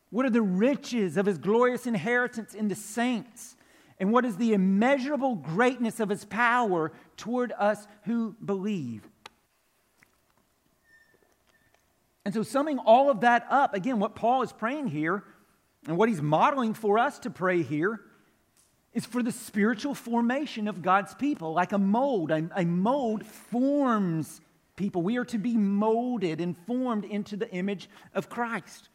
what 0.10 0.26
are 0.26 0.30
the 0.30 0.42
riches 0.42 1.18
of 1.18 1.26
his 1.26 1.38
glorious 1.38 1.86
inheritance 1.86 2.54
in 2.54 2.68
the 2.68 2.76
saints? 2.76 3.56
And 4.00 4.12
what 4.12 4.26
is 4.26 4.38
the 4.38 4.54
immeasurable 4.54 5.36
greatness 5.36 6.00
of 6.00 6.10
his 6.10 6.24
power 6.24 6.92
toward 7.18 7.52
us 7.58 7.88
who 8.04 8.36
believe? 8.44 9.08
And 12.24 12.34
so, 12.34 12.44
summing 12.44 12.78
all 12.78 13.10
of 13.10 13.22
that 13.22 13.48
up, 13.50 13.74
again, 13.74 14.00
what 14.00 14.16
Paul 14.16 14.42
is 14.42 14.52
praying 14.52 14.88
here 14.88 15.24
and 15.88 15.98
what 15.98 16.10
he's 16.10 16.22
modeling 16.22 16.74
for 16.74 17.00
us 17.00 17.20
to 17.20 17.30
pray 17.30 17.64
here 17.64 18.02
is 18.94 19.06
for 19.06 19.24
the 19.24 19.32
spiritual 19.32 19.96
formation 19.96 20.68
of 20.68 20.82
God's 20.82 21.14
people, 21.16 21.54
like 21.54 21.72
a 21.72 21.78
mold. 21.78 22.32
A, 22.32 22.50
a 22.56 22.66
mold 22.66 23.26
forms 23.26 24.42
people. 24.76 25.02
We 25.02 25.18
are 25.18 25.26
to 25.26 25.38
be 25.38 25.56
molded 25.56 26.42
and 26.42 26.56
formed 26.66 27.06
into 27.06 27.38
the 27.38 27.50
image 27.52 27.90
of 28.14 28.30
Christ. 28.30 28.90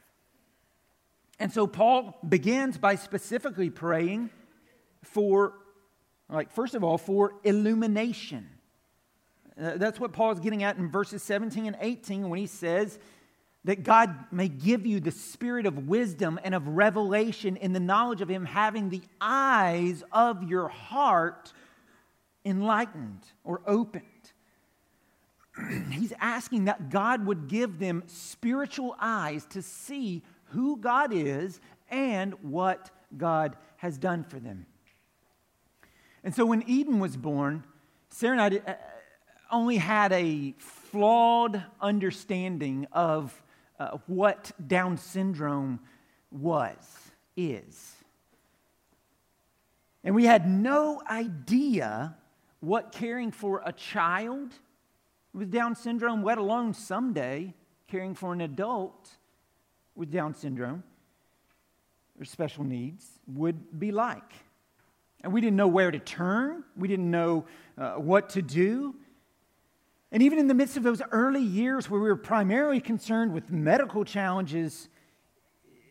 And 1.42 1.52
so 1.52 1.66
Paul 1.66 2.16
begins 2.28 2.78
by 2.78 2.94
specifically 2.94 3.68
praying 3.68 4.30
for, 5.02 5.54
like, 6.28 6.52
first 6.52 6.76
of 6.76 6.84
all, 6.84 6.98
for 6.98 7.34
illumination. 7.42 8.48
Uh, 9.60 9.76
that's 9.76 9.98
what 9.98 10.12
Paul 10.12 10.30
is 10.30 10.38
getting 10.38 10.62
at 10.62 10.76
in 10.76 10.88
verses 10.88 11.20
17 11.24 11.66
and 11.66 11.76
18 11.80 12.28
when 12.28 12.38
he 12.38 12.46
says 12.46 12.96
that 13.64 13.82
God 13.82 14.14
may 14.30 14.46
give 14.46 14.86
you 14.86 15.00
the 15.00 15.10
spirit 15.10 15.66
of 15.66 15.88
wisdom 15.88 16.38
and 16.44 16.54
of 16.54 16.68
revelation 16.68 17.56
in 17.56 17.72
the 17.72 17.80
knowledge 17.80 18.20
of 18.20 18.28
Him, 18.28 18.44
having 18.44 18.88
the 18.88 19.02
eyes 19.20 20.04
of 20.12 20.44
your 20.44 20.68
heart 20.68 21.52
enlightened 22.44 23.24
or 23.42 23.62
opened. 23.66 24.04
He's 25.90 26.12
asking 26.20 26.66
that 26.66 26.88
God 26.88 27.26
would 27.26 27.48
give 27.48 27.80
them 27.80 28.04
spiritual 28.06 28.94
eyes 29.00 29.44
to 29.46 29.60
see 29.60 30.22
who 30.52 30.76
God 30.76 31.12
is 31.12 31.60
and 31.90 32.34
what 32.42 32.90
God 33.16 33.56
has 33.76 33.98
done 33.98 34.24
for 34.24 34.38
them. 34.38 34.66
And 36.24 36.34
so 36.34 36.46
when 36.46 36.62
Eden 36.68 37.00
was 37.00 37.16
born, 37.16 37.64
Sarah 38.10 38.38
and 38.40 38.54
I 38.66 38.70
uh, 38.70 38.74
only 39.50 39.76
had 39.76 40.12
a 40.12 40.54
flawed 40.58 41.62
understanding 41.80 42.86
of 42.92 43.42
uh, 43.78 43.98
what 44.06 44.52
Down 44.66 44.96
syndrome 44.96 45.80
was, 46.30 46.76
is. 47.36 47.96
And 50.04 50.14
we 50.14 50.24
had 50.24 50.48
no 50.48 51.02
idea 51.08 52.16
what 52.60 52.92
caring 52.92 53.30
for 53.30 53.62
a 53.64 53.72
child 53.72 54.52
with 55.32 55.50
Down 55.50 55.74
syndrome, 55.74 56.22
let 56.22 56.38
alone 56.38 56.74
someday 56.74 57.54
caring 57.88 58.14
for 58.14 58.32
an 58.32 58.40
adult, 58.40 59.10
with 59.94 60.10
Down 60.10 60.34
syndrome 60.34 60.82
or 62.18 62.24
special 62.24 62.64
needs 62.64 63.06
would 63.26 63.78
be 63.78 63.90
like. 63.92 64.32
And 65.22 65.32
we 65.32 65.40
didn't 65.40 65.56
know 65.56 65.68
where 65.68 65.90
to 65.90 65.98
turn, 65.98 66.64
we 66.76 66.88
didn't 66.88 67.10
know 67.10 67.46
uh, 67.78 67.92
what 67.92 68.30
to 68.30 68.42
do. 68.42 68.94
And 70.10 70.22
even 70.22 70.38
in 70.38 70.46
the 70.46 70.54
midst 70.54 70.76
of 70.76 70.82
those 70.82 71.00
early 71.10 71.42
years 71.42 71.88
where 71.88 72.00
we 72.00 72.08
were 72.08 72.16
primarily 72.16 72.80
concerned 72.80 73.32
with 73.32 73.50
medical 73.50 74.04
challenges, 74.04 74.88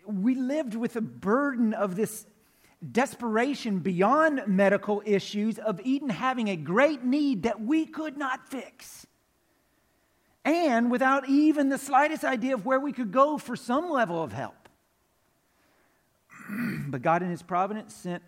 we 0.05 0.35
lived 0.35 0.75
with 0.75 0.95
a 0.95 1.01
burden 1.01 1.73
of 1.73 1.95
this 1.95 2.27
desperation 2.91 3.79
beyond 3.79 4.41
medical 4.47 5.01
issues 5.05 5.57
of 5.59 5.79
Eden 5.83 6.09
having 6.09 6.49
a 6.49 6.55
great 6.55 7.03
need 7.03 7.43
that 7.43 7.61
we 7.61 7.85
could 7.85 8.17
not 8.17 8.47
fix 8.47 9.07
and 10.43 10.89
without 10.89 11.29
even 11.29 11.69
the 11.69 11.77
slightest 11.77 12.23
idea 12.23 12.53
of 12.53 12.65
where 12.65 12.79
we 12.79 12.91
could 12.91 13.11
go 13.11 13.37
for 13.37 13.55
some 13.55 13.89
level 13.89 14.21
of 14.21 14.33
help. 14.33 14.69
but 16.87 17.01
God, 17.01 17.21
in 17.21 17.29
His 17.29 17.43
providence, 17.43 17.93
sent 17.93 18.23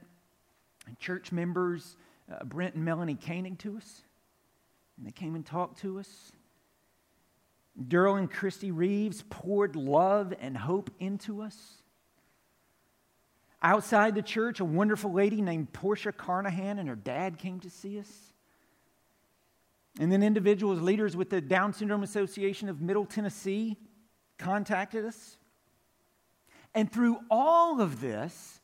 church 1.00 1.32
members, 1.32 1.96
uh, 2.32 2.44
Brent 2.44 2.76
and 2.76 2.86
Melanie 2.86 3.16
Koenig, 3.16 3.58
to 3.60 3.78
us. 3.78 4.02
And 4.98 5.08
they 5.08 5.12
came 5.12 5.36
and 5.36 5.46
talked 5.46 5.80
to 5.80 6.00
us. 6.00 6.32
Daryl 7.82 8.20
and 8.20 8.30
Christy 8.30 8.72
Reeves 8.72 9.24
poured 9.30 9.76
love 9.76 10.34
and 10.40 10.56
hope 10.56 10.92
into 11.00 11.42
us. 11.42 11.82
Outside 13.64 14.14
the 14.14 14.22
church, 14.22 14.60
a 14.60 14.66
wonderful 14.66 15.12
lady 15.12 15.42
named 15.42 15.74
Portia 15.74 16.12
Carnahan 16.12 16.78
and 16.78 16.90
her 16.90 16.96
dad 16.96 17.40
came 17.40 17.60
to 17.62 17.70
see 17.70 17.98
us. 17.98 18.33
And 20.00 20.12
then 20.12 20.24
individuals, 20.24 20.82
leaders 20.82 21.16
with 21.16 21.30
the 21.30 21.40
Down 21.40 21.74
Syndrome 21.74 22.04
Association 22.04 22.68
of 22.68 22.82
Middle 22.82 23.06
Tennessee 23.06 23.78
contacted 24.40 25.06
us. 25.06 25.38
And 26.74 26.92
through 26.92 27.20
all 27.30 27.80
of 27.80 28.02
this, 28.02 28.60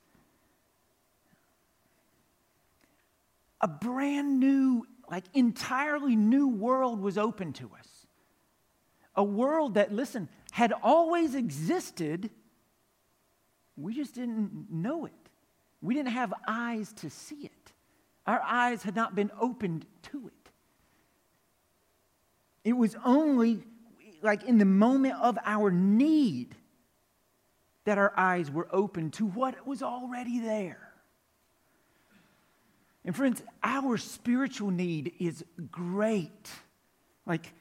a 3.61 3.67
brand 3.67 4.39
new, 4.39 4.85
like 5.11 5.25
entirely 5.33 6.15
new 6.15 6.47
world 6.47 6.99
was 6.99 7.17
open 7.17 7.53
to 7.53 7.69
us. 7.77 7.87
A 9.15 9.23
world 9.23 9.75
that, 9.75 9.93
listen, 9.93 10.29
had 10.51 10.73
always 10.81 11.35
existed, 11.35 12.31
we 13.75 13.93
just 13.93 14.15
didn't 14.15 14.67
know 14.71 15.05
it. 15.05 15.13
We 15.81 15.93
didn't 15.93 16.09
have 16.09 16.33
eyes 16.47 16.91
to 16.93 17.09
see 17.09 17.45
it. 17.45 17.73
Our 18.25 18.41
eyes 18.41 18.83
had 18.83 18.95
not 18.95 19.15
been 19.15 19.31
opened 19.39 19.85
to 20.11 20.27
it. 20.27 20.38
It 22.63 22.73
was 22.73 22.95
only 23.03 23.63
like 24.21 24.43
in 24.43 24.57
the 24.57 24.65
moment 24.65 25.15
of 25.21 25.37
our 25.45 25.71
need 25.71 26.55
that 27.85 27.97
our 27.97 28.13
eyes 28.17 28.51
were 28.51 28.67
open 28.71 29.11
to 29.11 29.25
what 29.25 29.65
was 29.65 29.81
already 29.81 30.39
there. 30.39 30.89
And 33.05 33.15
friends, 33.15 33.41
our 33.63 33.97
spiritual 33.97 34.71
need 34.71 35.13
is 35.19 35.43
great. 35.71 36.49
Like 37.25 37.53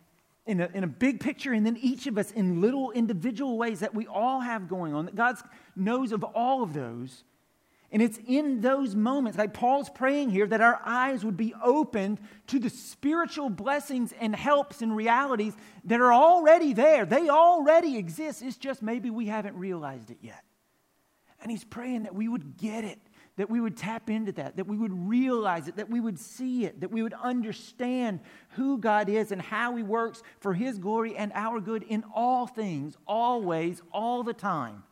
in 0.47 0.61
a, 0.61 0.69
in 0.75 0.83
a 0.83 0.89
big 0.89 1.21
picture, 1.21 1.53
and 1.53 1.65
then 1.65 1.77
each 1.81 2.07
of 2.07 2.19
us 2.19 2.33
in 2.33 2.61
little 2.61 2.91
individual 2.91 3.57
ways 3.57 3.81
that 3.81 3.95
we 3.95 4.07
all 4.07 4.41
have 4.41 4.69
going 4.69 4.95
on, 4.95 5.07
that 5.07 5.15
God 5.15 5.37
knows 5.77 6.13
of 6.13 6.25
all 6.25 6.63
of 6.63 6.73
those. 6.73 7.23
And 7.91 8.03
it's 8.03 8.19
in 8.27 8.61
those 8.61 8.95
moments, 8.95 9.39
like 9.39 9.55
Paul's 9.55 9.89
praying 9.89 10.29
here, 10.29 10.47
that 10.47 10.61
our 10.61 10.79
eyes 10.85 11.25
would 11.25 11.39
be 11.39 11.55
opened 11.63 12.21
to 12.49 12.59
the 12.59 12.69
spiritual 12.69 13.49
blessings 13.49 14.13
and 14.21 14.37
helps 14.37 14.83
and 14.83 14.95
realities 14.95 15.55
that 15.85 15.99
are 15.99 16.13
already 16.13 16.75
there. 16.75 17.07
They 17.07 17.31
already 17.31 17.97
exist. 17.97 18.43
It's 18.43 18.59
just 18.59 18.83
maybe 18.83 19.09
we 19.09 19.27
haven't 19.27 19.57
realized 19.57 20.11
it 20.11 20.19
yet. 20.21 20.45
And 21.41 21.51
he's 21.51 21.65
praying 21.65 22.03
that 22.03 22.15
we 22.15 22.29
would 22.29 22.59
get 22.59 22.85
it, 22.85 22.99
that 23.37 23.49
we 23.49 23.59
would 23.59 23.77
tap 23.77 24.11
into 24.11 24.33
that, 24.33 24.57
that 24.57 24.67
we 24.67 24.77
would 24.77 25.09
realize 25.09 25.67
it, 25.67 25.77
that 25.77 25.89
we 25.89 26.01
would 26.01 26.19
see 26.19 26.67
it, 26.67 26.83
that 26.83 26.91
we 26.91 27.03
would 27.03 27.15
understand 27.15 28.21
who 28.51 28.77
God 28.77 29.09
is 29.09 29.33
and 29.33 29.41
how 29.41 29.77
he 29.77 29.83
works 29.83 30.23
for 30.41 30.53
his 30.53 30.79
glory 30.79 31.17
and 31.17 31.33
our 31.35 31.59
good 31.59 31.85
in 31.85 32.05
all 32.15 32.47
things, 32.47 32.99
always, 33.07 33.81
all 33.93 34.25
the 34.25 34.35
time, 34.35 34.83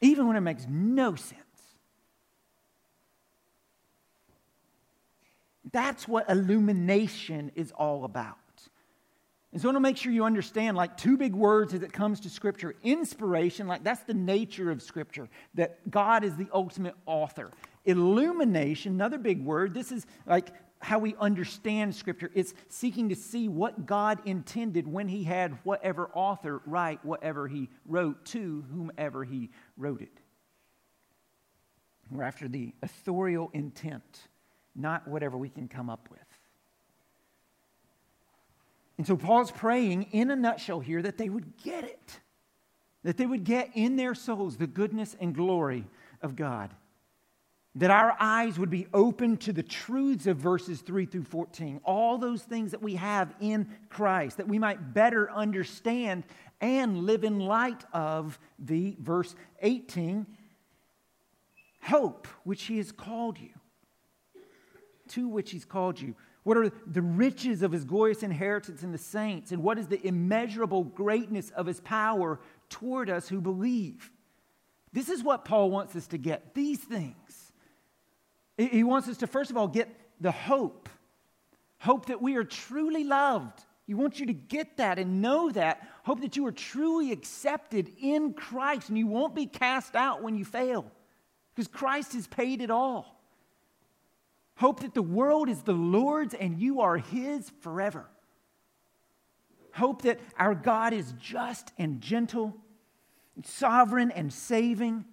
even 0.00 0.26
when 0.26 0.36
it 0.36 0.40
makes 0.40 0.66
no 0.66 1.14
sense. 1.14 1.42
That's 5.72 6.08
what 6.08 6.28
illumination 6.30 7.52
is 7.54 7.72
all 7.72 8.04
about. 8.04 8.36
And 9.52 9.60
so 9.60 9.68
I 9.68 9.72
want 9.72 9.76
to 9.76 9.80
make 9.80 9.96
sure 9.96 10.12
you 10.12 10.24
understand 10.24 10.76
like 10.76 10.96
two 10.96 11.16
big 11.16 11.34
words 11.34 11.74
as 11.74 11.82
it 11.82 11.92
comes 11.92 12.20
to 12.20 12.30
Scripture. 12.30 12.76
Inspiration, 12.84 13.66
like 13.66 13.82
that's 13.82 14.02
the 14.04 14.14
nature 14.14 14.70
of 14.70 14.80
Scripture, 14.80 15.28
that 15.54 15.90
God 15.90 16.22
is 16.22 16.36
the 16.36 16.46
ultimate 16.52 16.94
author. 17.04 17.50
Illumination, 17.84 18.92
another 18.92 19.18
big 19.18 19.44
word, 19.44 19.74
this 19.74 19.90
is 19.90 20.06
like 20.24 20.50
how 20.78 20.98
we 20.98 21.16
understand 21.18 21.94
Scripture. 21.94 22.30
It's 22.32 22.54
seeking 22.68 23.08
to 23.08 23.16
see 23.16 23.48
what 23.48 23.86
God 23.86 24.20
intended 24.24 24.86
when 24.86 25.08
He 25.08 25.24
had 25.24 25.58
whatever 25.64 26.08
author 26.14 26.62
write 26.64 27.04
whatever 27.04 27.48
He 27.48 27.68
wrote 27.86 28.24
to 28.26 28.64
whomever 28.72 29.24
He 29.24 29.50
wrote 29.76 30.00
it. 30.00 30.20
We're 32.10 32.22
after 32.22 32.48
the 32.48 32.72
authorial 32.82 33.50
intent, 33.52 34.28
not 34.74 35.06
whatever 35.08 35.36
we 35.36 35.48
can 35.48 35.68
come 35.68 35.90
up 35.90 36.08
with. 36.10 36.20
And 38.98 39.06
so 39.06 39.16
Paul's 39.16 39.50
praying 39.50 40.08
in 40.12 40.30
a 40.30 40.36
nutshell 40.36 40.80
here 40.80 41.02
that 41.02 41.16
they 41.16 41.28
would 41.28 41.56
get 41.62 41.84
it, 41.84 42.20
that 43.02 43.16
they 43.16 43.26
would 43.26 43.44
get 43.44 43.70
in 43.74 43.96
their 43.96 44.14
souls 44.14 44.56
the 44.56 44.66
goodness 44.66 45.16
and 45.20 45.34
glory 45.34 45.86
of 46.20 46.36
God 46.36 46.74
that 47.76 47.90
our 47.90 48.16
eyes 48.18 48.58
would 48.58 48.70
be 48.70 48.86
open 48.92 49.36
to 49.36 49.52
the 49.52 49.62
truths 49.62 50.26
of 50.26 50.36
verses 50.36 50.80
3 50.80 51.06
through 51.06 51.22
14, 51.22 51.80
all 51.84 52.18
those 52.18 52.42
things 52.42 52.72
that 52.72 52.82
we 52.82 52.96
have 52.96 53.32
in 53.40 53.68
Christ, 53.88 54.38
that 54.38 54.48
we 54.48 54.58
might 54.58 54.92
better 54.92 55.30
understand 55.30 56.24
and 56.60 57.04
live 57.04 57.22
in 57.22 57.38
light 57.38 57.84
of 57.92 58.38
the 58.58 58.96
verse 59.00 59.34
18 59.62 60.26
hope 61.82 62.26
which 62.44 62.64
he 62.64 62.76
has 62.76 62.92
called 62.92 63.38
you, 63.38 63.50
to 65.10 65.28
which 65.28 65.50
he's 65.50 65.64
called 65.64 66.00
you. 66.00 66.14
What 66.42 66.56
are 66.56 66.70
the 66.86 67.02
riches 67.02 67.62
of 67.62 67.72
his 67.72 67.84
glorious 67.84 68.22
inheritance 68.22 68.82
in 68.82 68.92
the 68.92 68.98
saints? 68.98 69.52
And 69.52 69.62
what 69.62 69.78
is 69.78 69.86
the 69.86 70.04
immeasurable 70.06 70.84
greatness 70.84 71.50
of 71.50 71.66
his 71.66 71.80
power 71.80 72.40
toward 72.68 73.10
us 73.10 73.28
who 73.28 73.40
believe? 73.40 74.10
This 74.92 75.08
is 75.08 75.22
what 75.22 75.44
Paul 75.44 75.70
wants 75.70 75.94
us 75.94 76.06
to 76.08 76.18
get 76.18 76.54
these 76.54 76.80
things. 76.80 77.52
He 78.56 78.82
wants 78.82 79.08
us 79.08 79.18
to, 79.18 79.26
first 79.26 79.50
of 79.50 79.56
all, 79.56 79.68
get 79.68 79.88
the 80.20 80.32
hope 80.32 80.88
hope 81.80 82.06
that 82.06 82.22
we 82.22 82.36
are 82.36 82.44
truly 82.44 83.04
loved. 83.04 83.64
He 83.86 83.94
wants 83.94 84.20
you 84.20 84.26
to 84.26 84.32
get 84.32 84.76
that 84.76 84.98
and 84.98 85.20
know 85.20 85.50
that. 85.50 85.88
Hope 86.04 86.20
that 86.20 86.36
you 86.36 86.46
are 86.46 86.52
truly 86.52 87.10
accepted 87.10 87.90
in 88.00 88.34
Christ 88.34 88.88
and 88.88 88.96
you 88.96 89.06
won't 89.06 89.34
be 89.34 89.46
cast 89.46 89.96
out 89.96 90.22
when 90.22 90.36
you 90.36 90.44
fail 90.44 90.90
because 91.54 91.66
Christ 91.66 92.12
has 92.12 92.26
paid 92.28 92.60
it 92.60 92.70
all. 92.70 93.19
Hope 94.60 94.80
that 94.80 94.94
the 94.94 95.02
world 95.02 95.48
is 95.48 95.62
the 95.62 95.72
Lord's 95.72 96.34
and 96.34 96.60
you 96.60 96.80
are 96.82 96.96
His 96.96 97.50
forever. 97.60 98.06
Hope 99.74 100.02
that 100.02 100.20
our 100.38 100.54
God 100.54 100.92
is 100.92 101.12
just 101.20 101.72
and 101.78 102.00
gentle, 102.00 102.56
sovereign 103.42 104.10
and 104.10 104.32
saving 104.32 105.04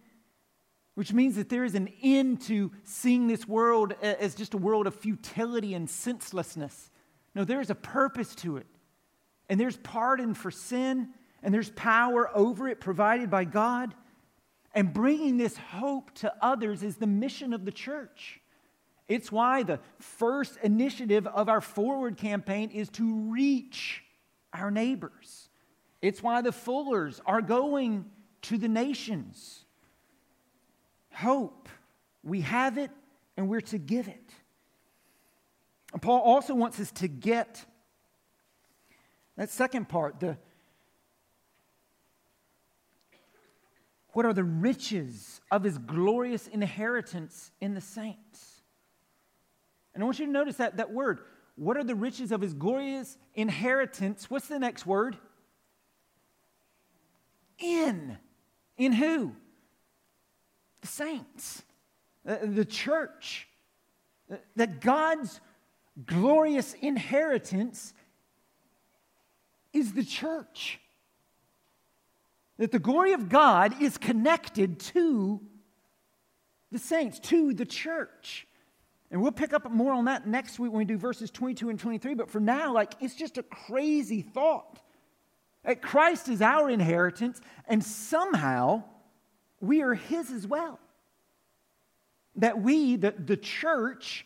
which 0.97 1.13
means 1.13 1.35
that 1.35 1.47
there 1.47 1.63
is 1.63 1.75
an 1.75 1.89
end 2.01 2.41
to 2.41 2.71
seeing 2.83 3.27
this 3.27 3.47
world 3.47 3.93
as 4.01 4.33
just 4.33 4.55
a 4.55 4.57
world 4.57 4.87
of 4.87 4.95
futility 4.95 5.75
and 5.75 5.87
senselessness. 5.87 6.89
No, 7.35 7.43
there 7.43 7.61
is 7.61 7.69
a 7.69 7.75
purpose 7.75 8.33
to 8.37 8.57
it. 8.57 8.65
And 9.47 9.59
there's 9.59 9.77
pardon 9.77 10.33
for 10.33 10.49
sin, 10.49 11.09
and 11.43 11.53
there's 11.53 11.69
power 11.69 12.35
over 12.35 12.67
it 12.67 12.79
provided 12.79 13.29
by 13.29 13.43
God. 13.43 13.93
And 14.73 14.91
bringing 14.91 15.37
this 15.37 15.55
hope 15.55 16.15
to 16.15 16.33
others 16.41 16.81
is 16.81 16.95
the 16.97 17.05
mission 17.05 17.53
of 17.53 17.63
the 17.63 17.71
church. 17.71 18.41
It's 19.07 19.31
why 19.31 19.63
the 19.63 19.79
first 19.99 20.57
initiative 20.63 21.27
of 21.27 21.47
our 21.49 21.61
Forward 21.61 22.17
campaign 22.17 22.71
is 22.71 22.89
to 22.91 23.31
reach 23.31 24.03
our 24.53 24.69
neighbors. 24.69 25.49
It's 26.01 26.21
why 26.21 26.41
the 26.41 26.51
Fullers 26.51 27.21
are 27.25 27.41
going 27.41 28.05
to 28.43 28.57
the 28.57 28.67
nations 28.67 29.63
hope. 31.17 31.67
We 32.23 32.41
have 32.41 32.77
it 32.77 32.91
and 33.35 33.49
we're 33.49 33.61
to 33.61 33.77
give 33.77 34.07
it. 34.07 34.31
And 35.93 36.01
Paul 36.01 36.19
also 36.19 36.53
wants 36.53 36.79
us 36.79 36.91
to 36.93 37.07
get 37.07 37.65
that 39.35 39.49
second 39.49 39.87
part, 39.87 40.19
the 40.19 40.37
what 44.13 44.25
are 44.25 44.33
the 44.33 44.43
riches 44.43 45.41
of 45.51 45.63
his 45.63 45.77
glorious 45.77 46.47
inheritance 46.47 47.51
in 47.61 47.75
the 47.75 47.81
saints? 47.81 48.46
And 49.97 50.03
I 50.03 50.05
want 50.05 50.19
you 50.19 50.27
to 50.27 50.31
notice 50.31 50.57
that, 50.57 50.77
that 50.77 50.93
word. 50.93 51.21
What 51.55 51.75
are 51.75 51.83
the 51.83 51.95
riches 51.95 52.31
of 52.31 52.41
his 52.41 52.53
glorious 52.53 53.17
inheritance? 53.33 54.29
What's 54.29 54.47
the 54.47 54.59
next 54.59 54.85
word? 54.85 55.17
In. 57.57 58.17
In 58.77 58.93
who? 58.93 59.33
the 60.81 60.87
saints, 60.87 61.63
uh, 62.27 62.37
the 62.43 62.65
church, 62.65 63.47
uh, 64.31 64.35
that 64.55 64.81
God's 64.81 65.39
glorious 66.05 66.73
inheritance 66.75 67.93
is 69.73 69.93
the 69.93 70.03
church. 70.03 70.79
That 72.57 72.71
the 72.71 72.79
glory 72.79 73.13
of 73.13 73.29
God 73.29 73.81
is 73.81 73.97
connected 73.97 74.79
to 74.79 75.41
the 76.71 76.79
saints, 76.79 77.19
to 77.19 77.53
the 77.53 77.65
church. 77.65 78.47
And 79.09 79.21
we'll 79.21 79.31
pick 79.31 79.53
up 79.53 79.69
more 79.71 79.93
on 79.93 80.05
that 80.05 80.27
next 80.27 80.59
week 80.59 80.71
when 80.71 80.79
we 80.79 80.85
do 80.85 80.97
verses 80.97 81.31
22 81.31 81.69
and 81.69 81.79
23. 81.79 82.13
But 82.13 82.29
for 82.29 82.39
now, 82.39 82.73
like, 82.73 82.93
it's 82.99 83.15
just 83.15 83.37
a 83.37 83.43
crazy 83.43 84.21
thought. 84.21 84.81
That 85.63 85.81
Christ 85.81 86.29
is 86.29 86.41
our 86.41 86.69
inheritance, 86.69 87.41
and 87.67 87.83
somehow 87.83 88.83
we 89.59 89.81
are 89.81 89.93
His 89.93 90.31
as 90.31 90.45
well. 90.45 90.79
That 92.35 92.61
we, 92.61 92.95
the, 92.95 93.11
the 93.11 93.37
church, 93.37 94.25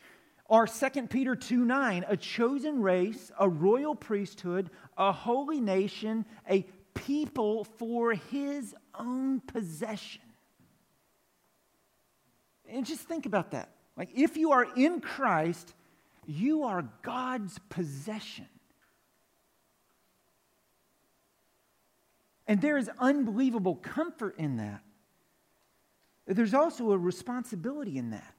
are 0.49 0.67
2 0.67 1.07
Peter 1.07 1.35
2 1.35 1.63
9, 1.63 2.05
a 2.07 2.17
chosen 2.17 2.81
race, 2.81 3.31
a 3.39 3.47
royal 3.47 3.95
priesthood, 3.95 4.69
a 4.97 5.11
holy 5.11 5.61
nation, 5.61 6.25
a 6.49 6.65
people 6.93 7.63
for 7.63 8.13
His 8.13 8.75
own 8.93 9.39
possession. 9.39 10.21
And 12.69 12.85
just 12.85 13.01
think 13.01 13.25
about 13.25 13.51
that. 13.51 13.69
Like, 14.01 14.17
if 14.17 14.35
you 14.35 14.51
are 14.53 14.65
in 14.75 14.99
Christ, 14.99 15.75
you 16.25 16.63
are 16.63 16.89
God's 17.03 17.59
possession. 17.69 18.47
And 22.47 22.59
there 22.59 22.79
is 22.79 22.89
unbelievable 22.97 23.75
comfort 23.75 24.39
in 24.39 24.57
that. 24.57 24.81
There's 26.25 26.55
also 26.55 26.93
a 26.93 26.97
responsibility 26.97 27.99
in 27.99 28.09
that. 28.09 28.33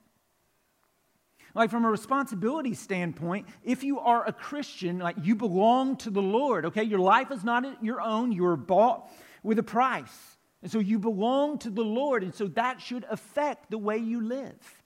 Like, 1.55 1.71
from 1.71 1.85
a 1.85 1.91
responsibility 1.91 2.75
standpoint, 2.75 3.47
if 3.63 3.85
you 3.85 4.01
are 4.01 4.27
a 4.27 4.33
Christian, 4.33 4.99
like 4.99 5.15
you 5.23 5.37
belong 5.37 5.97
to 5.99 6.11
the 6.11 6.21
Lord, 6.21 6.67
okay? 6.67 6.83
Your 6.83 6.99
life 6.99 7.31
is 7.31 7.45
not 7.45 7.85
your 7.85 8.01
own, 8.01 8.33
you 8.33 8.45
are 8.47 8.57
bought 8.57 9.09
with 9.45 9.61
a 9.61 9.63
price. 9.63 10.37
And 10.61 10.73
so 10.73 10.81
you 10.81 10.99
belong 10.99 11.59
to 11.59 11.71
the 11.71 11.85
Lord, 11.85 12.25
and 12.25 12.35
so 12.35 12.49
that 12.49 12.81
should 12.81 13.07
affect 13.09 13.71
the 13.71 13.79
way 13.79 13.99
you 13.99 14.27
live. 14.27 14.82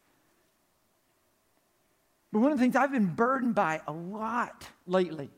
But 2.33 2.41
one 2.41 2.53
of 2.53 2.59
the 2.59 2.62
things 2.62 2.77
I've 2.77 2.93
been 2.93 3.15
burdened 3.15 3.55
by 3.55 3.81
a 3.87 3.93
lot 3.93 4.69
lately 4.87 5.31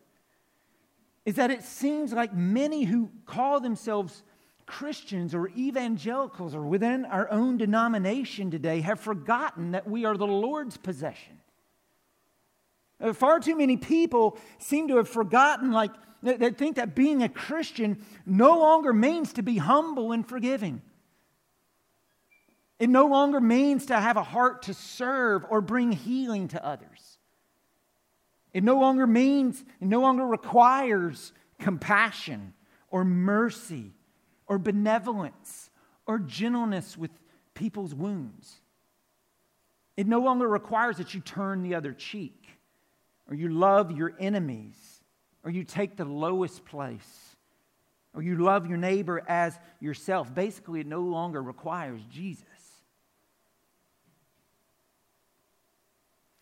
is 1.25 1.35
that 1.35 1.51
it 1.51 1.63
seems 1.63 2.13
like 2.13 2.35
many 2.35 2.85
who 2.85 3.11
call 3.27 3.61
themselves 3.61 4.23
Christians 4.65 5.35
or 5.35 5.49
evangelicals 5.49 6.55
or 6.55 6.63
within 6.63 7.05
our 7.05 7.31
own 7.31 7.57
denomination 7.57 8.51
today 8.51 8.81
have 8.81 9.01
forgotten 9.01 9.73
that 9.73 9.89
we 9.89 10.05
are 10.05 10.17
the 10.17 10.27
Lord's 10.27 10.77
possession. 10.77 11.39
Uh, 13.01 13.13
far 13.13 13.41
too 13.41 13.57
many 13.57 13.77
people 13.77 14.39
seem 14.59 14.89
to 14.89 14.97
have 14.97 15.09
forgotten, 15.09 15.73
like, 15.73 15.93
they 16.23 16.51
think 16.51 16.77
that 16.77 16.97
being 16.97 17.23
a 17.23 17.29
Christian 17.29 18.05
no 18.27 18.59
longer 18.59 18.93
means 18.93 19.33
to 19.35 19.43
be 19.43 19.57
humble 19.59 20.13
and 20.13 20.29
forgiving. 20.29 20.83
It 22.79 22.89
no 22.89 23.07
longer 23.07 23.41
means 23.41 23.87
to 23.87 23.99
have 23.99 24.17
a 24.17 24.23
heart 24.23 24.63
to 24.63 24.75
serve 24.75 25.45
or 25.49 25.61
bring 25.61 25.93
healing 25.93 26.49
to 26.49 26.65
others. 26.65 27.19
It 28.53 28.63
no 28.63 28.79
longer 28.79 29.07
means, 29.07 29.65
it 29.81 29.89
no 29.89 30.01
longer 30.01 30.25
requires 30.25 31.33
compassion 31.59 32.55
or 32.91 33.05
mercy 33.05 33.93
or 34.47 34.59
benevolence 34.59 35.71
or 36.07 36.19
gentleness 36.19 36.97
with 36.97 37.11
people's 37.55 37.95
wounds. 37.95 38.61
It 39.97 40.07
no 40.07 40.21
longer 40.21 40.49
requires 40.49 40.99
that 40.99 41.15
you 41.15 41.21
turn 41.21 41.63
the 41.63 41.75
other 41.75 41.93
cheek 41.93 42.47
or 43.29 43.35
you 43.35 43.49
love 43.49 43.91
your 43.91 44.15
enemies 44.21 44.77
or 45.45 45.51
you 45.51 45.65
take 45.65 45.97
the 45.97 46.05
lowest 46.05 46.65
place 46.65 47.37
or 48.15 48.23
you 48.23 48.37
love 48.37 48.67
your 48.67 48.79
neighbor 48.79 49.23
as 49.29 49.59
yourself. 49.81 50.35
Basically, 50.35 50.81
it 50.81 50.87
no 50.87 51.01
longer 51.01 51.43
requires 51.43 52.01
Jesus. 52.11 52.45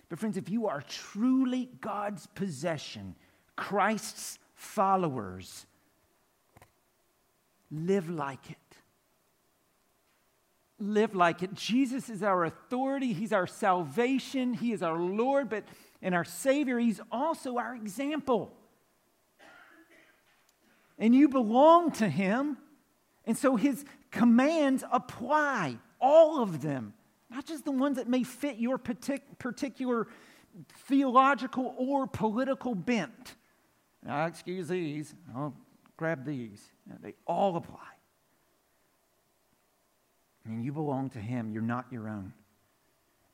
But, 0.08 0.18
friends, 0.18 0.36
if 0.36 0.48
you 0.48 0.68
are 0.68 0.82
truly 0.82 1.68
God's 1.80 2.26
possession, 2.28 3.16
Christ's 3.56 4.38
followers, 4.54 5.66
live 7.70 8.08
like 8.08 8.50
it. 8.50 8.56
Live 10.78 11.14
like 11.14 11.42
it. 11.42 11.54
Jesus 11.54 12.08
is 12.08 12.22
our 12.22 12.44
authority, 12.44 13.12
He's 13.12 13.32
our 13.32 13.46
salvation, 13.46 14.54
He 14.54 14.72
is 14.72 14.82
our 14.82 14.98
Lord, 14.98 15.48
but 15.48 15.64
and 16.02 16.14
our 16.14 16.24
Savior, 16.24 16.78
He's 16.78 17.00
also 17.10 17.56
our 17.56 17.74
example. 17.74 18.52
And 20.98 21.14
you 21.14 21.28
belong 21.28 21.90
to 21.92 22.08
Him. 22.08 22.58
And 23.24 23.36
so 23.36 23.56
His 23.56 23.84
commands 24.10 24.84
apply, 24.92 25.78
all 26.00 26.42
of 26.42 26.62
them, 26.62 26.94
not 27.30 27.44
just 27.44 27.64
the 27.64 27.72
ones 27.72 27.96
that 27.96 28.08
may 28.08 28.22
fit 28.22 28.56
your 28.56 28.78
partic- 28.78 29.38
particular 29.38 30.06
theological 30.86 31.74
or 31.76 32.06
political 32.06 32.74
bent. 32.74 33.34
Now, 34.04 34.26
excuse 34.26 34.68
these, 34.68 35.14
I'll 35.34 35.54
grab 35.96 36.24
these. 36.24 36.62
They 37.02 37.14
all 37.26 37.56
apply. 37.56 37.78
And 40.44 40.64
you 40.64 40.72
belong 40.72 41.10
to 41.10 41.18
Him, 41.18 41.50
you're 41.50 41.62
not 41.62 41.86
your 41.90 42.08
own. 42.08 42.32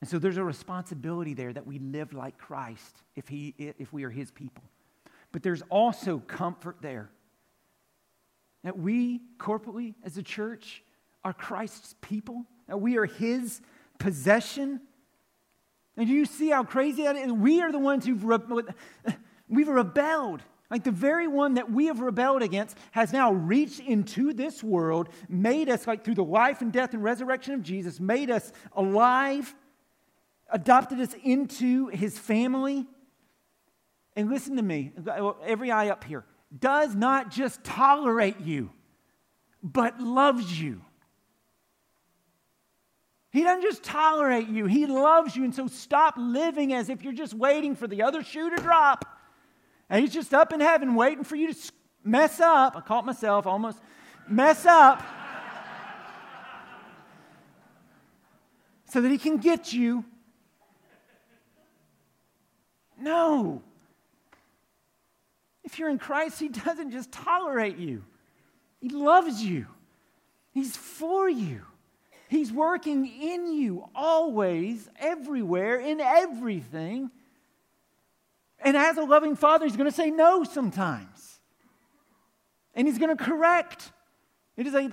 And 0.01 0.09
so 0.09 0.19
there's 0.19 0.39
a 0.39 0.45
responsibility 0.45 1.35
there 1.35 1.53
that 1.53 1.67
we 1.67 1.79
live 1.79 2.13
like 2.13 2.39
Christ 2.39 3.03
if, 3.15 3.29
he, 3.29 3.55
if 3.59 3.93
we 3.93 4.05
are 4.05 4.11
His 4.11 4.31
people. 4.31 4.65
But 5.31 5.43
there's 5.43 5.63
also 5.71 6.19
comfort 6.19 6.77
there 6.81 7.11
that 8.65 8.79
we, 8.79 9.21
corporately, 9.39 9.95
as 10.05 10.17
a 10.17 10.23
church, 10.23 10.83
are 11.25 11.33
Christ's 11.33 11.95
people, 12.01 12.45
that 12.69 12.81
we 12.81 12.97
are 12.97 13.07
His 13.07 13.61
possession. 14.03 14.81
And 15.97 16.09
do 16.09 16.13
you 16.13 16.27
see 16.27 16.51
how 16.51 16.65
crazy 16.65 17.05
that 17.05 17.17
is? 17.17 17.33
We 17.33 17.61
are 17.63 17.71
the 17.71 17.79
ones 17.79 18.05
who've 18.05 18.25
re- 18.25 18.39
we've 19.49 19.69
rebelled. 19.69 20.43
Like 20.71 20.85
the 20.85 20.91
very 20.91 21.29
one 21.29 21.55
that 21.55 21.71
we 21.71 21.87
have 21.87 22.01
rebelled 22.01 22.43
against 22.43 22.77
has 22.93 23.13
now 23.13 23.33
reached 23.33 23.79
into 23.81 24.33
this 24.33 24.63
world, 24.63 25.11
made 25.29 25.69
us, 25.69 25.87
like 25.87 26.03
through 26.05 26.15
the 26.15 26.25
life 26.25 26.63
and 26.63 26.73
death 26.73 26.95
and 26.95 27.05
resurrection 27.05 27.55
of 27.55 27.63
Jesus, 27.63 28.01
made 28.01 28.31
us 28.31 28.53
alive, 28.75 29.55
adopted 30.51 30.99
us 30.99 31.15
into 31.23 31.89
his 31.89 32.19
family. 32.19 32.87
And 34.17 34.31
listen 34.31 34.57
to 34.57 34.63
me, 34.63 34.93
every 35.45 35.71
eye 35.71 35.91
up 35.91 36.05
here, 36.05 36.25
does 36.59 36.95
not 36.95 37.31
just 37.31 37.63
tolerate 37.63 38.41
you, 38.41 38.71
but 39.63 40.01
loves 40.01 40.61
you. 40.61 40.83
He 43.33 43.43
doesn't 43.43 43.63
just 43.63 43.83
tolerate 43.83 44.49
you, 44.49 44.67
He 44.67 44.87
loves 44.87 45.35
you. 45.35 45.45
And 45.45 45.55
so 45.55 45.67
stop 45.67 46.15
living 46.19 46.75
as 46.75 46.89
if 46.91 47.03
you're 47.03 47.13
just 47.15 47.35
waiting 47.35 47.75
for 47.75 47.87
the 47.87 48.03
other 48.03 48.23
shoe 48.23 48.51
to 48.51 48.57
drop. 48.57 49.07
And 49.89 50.01
He's 50.01 50.13
just 50.13 50.35
up 50.35 50.53
in 50.53 50.61
heaven 50.61 50.95
waiting 50.95 51.25
for 51.25 51.37
you 51.37 51.53
to 51.53 51.73
mess 52.05 52.41
up. 52.41 52.77
I 52.77 52.81
caught 52.83 53.07
myself 53.07 53.47
almost 53.47 53.79
mess 54.29 54.67
up 54.67 55.03
so 58.91 59.01
that 59.01 59.11
He 59.11 59.19
can 59.19 59.39
get 59.39 59.73
you 59.73 60.05
no. 63.03 63.63
If 65.65 65.79
you're 65.79 65.91
in 65.91 65.99
Christ, 65.99 66.39
He 66.39 66.49
doesn't 66.49 66.93
just 66.93 67.11
tolerate 67.11 67.77
you, 67.77 68.05
He 68.81 68.89
loves 68.91 69.43
you, 69.43 69.67
He's 70.53 70.77
for 70.77 71.29
you. 71.29 71.63
He's 72.33 72.51
working 72.51 73.07
in 73.07 73.53
you 73.53 73.91
always, 73.95 74.89
everywhere, 74.99 75.79
in 75.79 76.01
everything. 76.01 77.11
And 78.59 78.75
as 78.75 78.97
a 78.97 79.05
loving 79.05 79.37
father, 79.37 79.67
He's 79.67 79.77
going 79.77 79.91
to 79.91 79.95
say 79.95 80.11
no 80.11 80.43
sometimes. 80.43 81.41
And 82.73 82.89
He's 82.89 82.97
going 82.97 83.15
to 83.15 83.23
correct. 83.23 83.93
It 84.57 84.67
is 84.67 84.75
a 84.75 84.91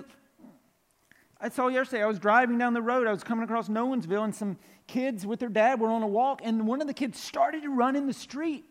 I 1.40 1.48
saw 1.48 1.68
yesterday, 1.68 2.02
I 2.02 2.06
was 2.06 2.18
driving 2.18 2.58
down 2.58 2.74
the 2.74 2.82
road, 2.82 3.06
I 3.06 3.12
was 3.12 3.24
coming 3.24 3.44
across 3.44 3.70
Nolensville, 3.70 4.24
and 4.24 4.34
some 4.34 4.58
kids 4.86 5.24
with 5.24 5.40
their 5.40 5.48
dad 5.48 5.80
were 5.80 5.88
on 5.88 6.02
a 6.02 6.06
walk, 6.06 6.42
and 6.44 6.66
one 6.66 6.82
of 6.82 6.88
the 6.88 6.92
kids 6.92 7.18
started 7.18 7.62
to 7.62 7.70
run 7.70 7.96
in 7.96 8.06
the 8.06 8.12
street. 8.12 8.66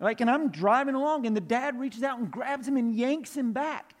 Like, 0.00 0.20
and 0.20 0.28
I'm 0.28 0.50
driving 0.50 0.96
along, 0.96 1.26
and 1.26 1.36
the 1.36 1.40
dad 1.40 1.78
reaches 1.78 2.02
out 2.02 2.18
and 2.18 2.28
grabs 2.28 2.66
him 2.66 2.76
and 2.76 2.92
yanks 2.92 3.36
him 3.36 3.52
back. 3.52 3.94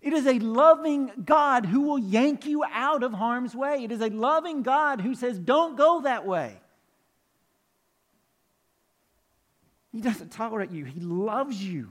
It 0.00 0.12
is 0.12 0.26
a 0.26 0.38
loving 0.38 1.10
God 1.24 1.66
who 1.66 1.80
will 1.80 1.98
yank 1.98 2.46
you 2.46 2.62
out 2.64 3.02
of 3.02 3.12
harm's 3.12 3.54
way. 3.54 3.82
It 3.82 3.90
is 3.90 4.00
a 4.00 4.10
loving 4.10 4.62
God 4.62 5.00
who 5.00 5.14
says, 5.14 5.38
Don't 5.38 5.76
go 5.76 6.02
that 6.02 6.24
way. 6.24 6.56
He 9.90 10.00
doesn't 10.00 10.30
tolerate 10.30 10.70
you, 10.70 10.84
He 10.84 11.00
loves 11.00 11.62
you. 11.62 11.90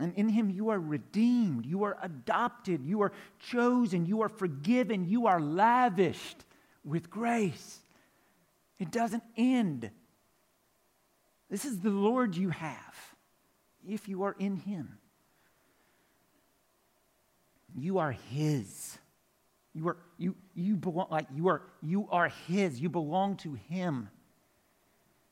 And 0.00 0.12
in 0.16 0.28
him, 0.28 0.50
you 0.50 0.70
are 0.70 0.80
redeemed, 0.80 1.64
you 1.64 1.84
are 1.84 1.96
adopted, 2.02 2.84
you 2.84 3.02
are 3.02 3.12
chosen, 3.38 4.06
you 4.06 4.22
are 4.22 4.28
forgiven, 4.28 5.08
you 5.08 5.28
are 5.28 5.40
lavished 5.40 6.44
with 6.84 7.10
grace. 7.10 7.78
It 8.80 8.90
doesn't 8.90 9.22
end. 9.36 9.88
This 11.48 11.64
is 11.64 11.78
the 11.78 11.90
Lord 11.90 12.34
you 12.34 12.50
have 12.50 13.13
if 13.88 14.08
you 14.08 14.22
are 14.24 14.36
in 14.38 14.56
him. 14.56 14.98
You 17.76 17.98
are 17.98 18.12
his. 18.12 18.98
You 19.74 19.88
are 19.88 19.96
you 20.16 20.36
you 20.54 20.76
belong 20.76 21.08
like 21.10 21.26
you 21.34 21.48
are 21.48 21.62
you 21.82 22.08
are 22.10 22.28
his. 22.46 22.80
You 22.80 22.88
belong 22.88 23.36
to 23.38 23.54
him. 23.54 24.08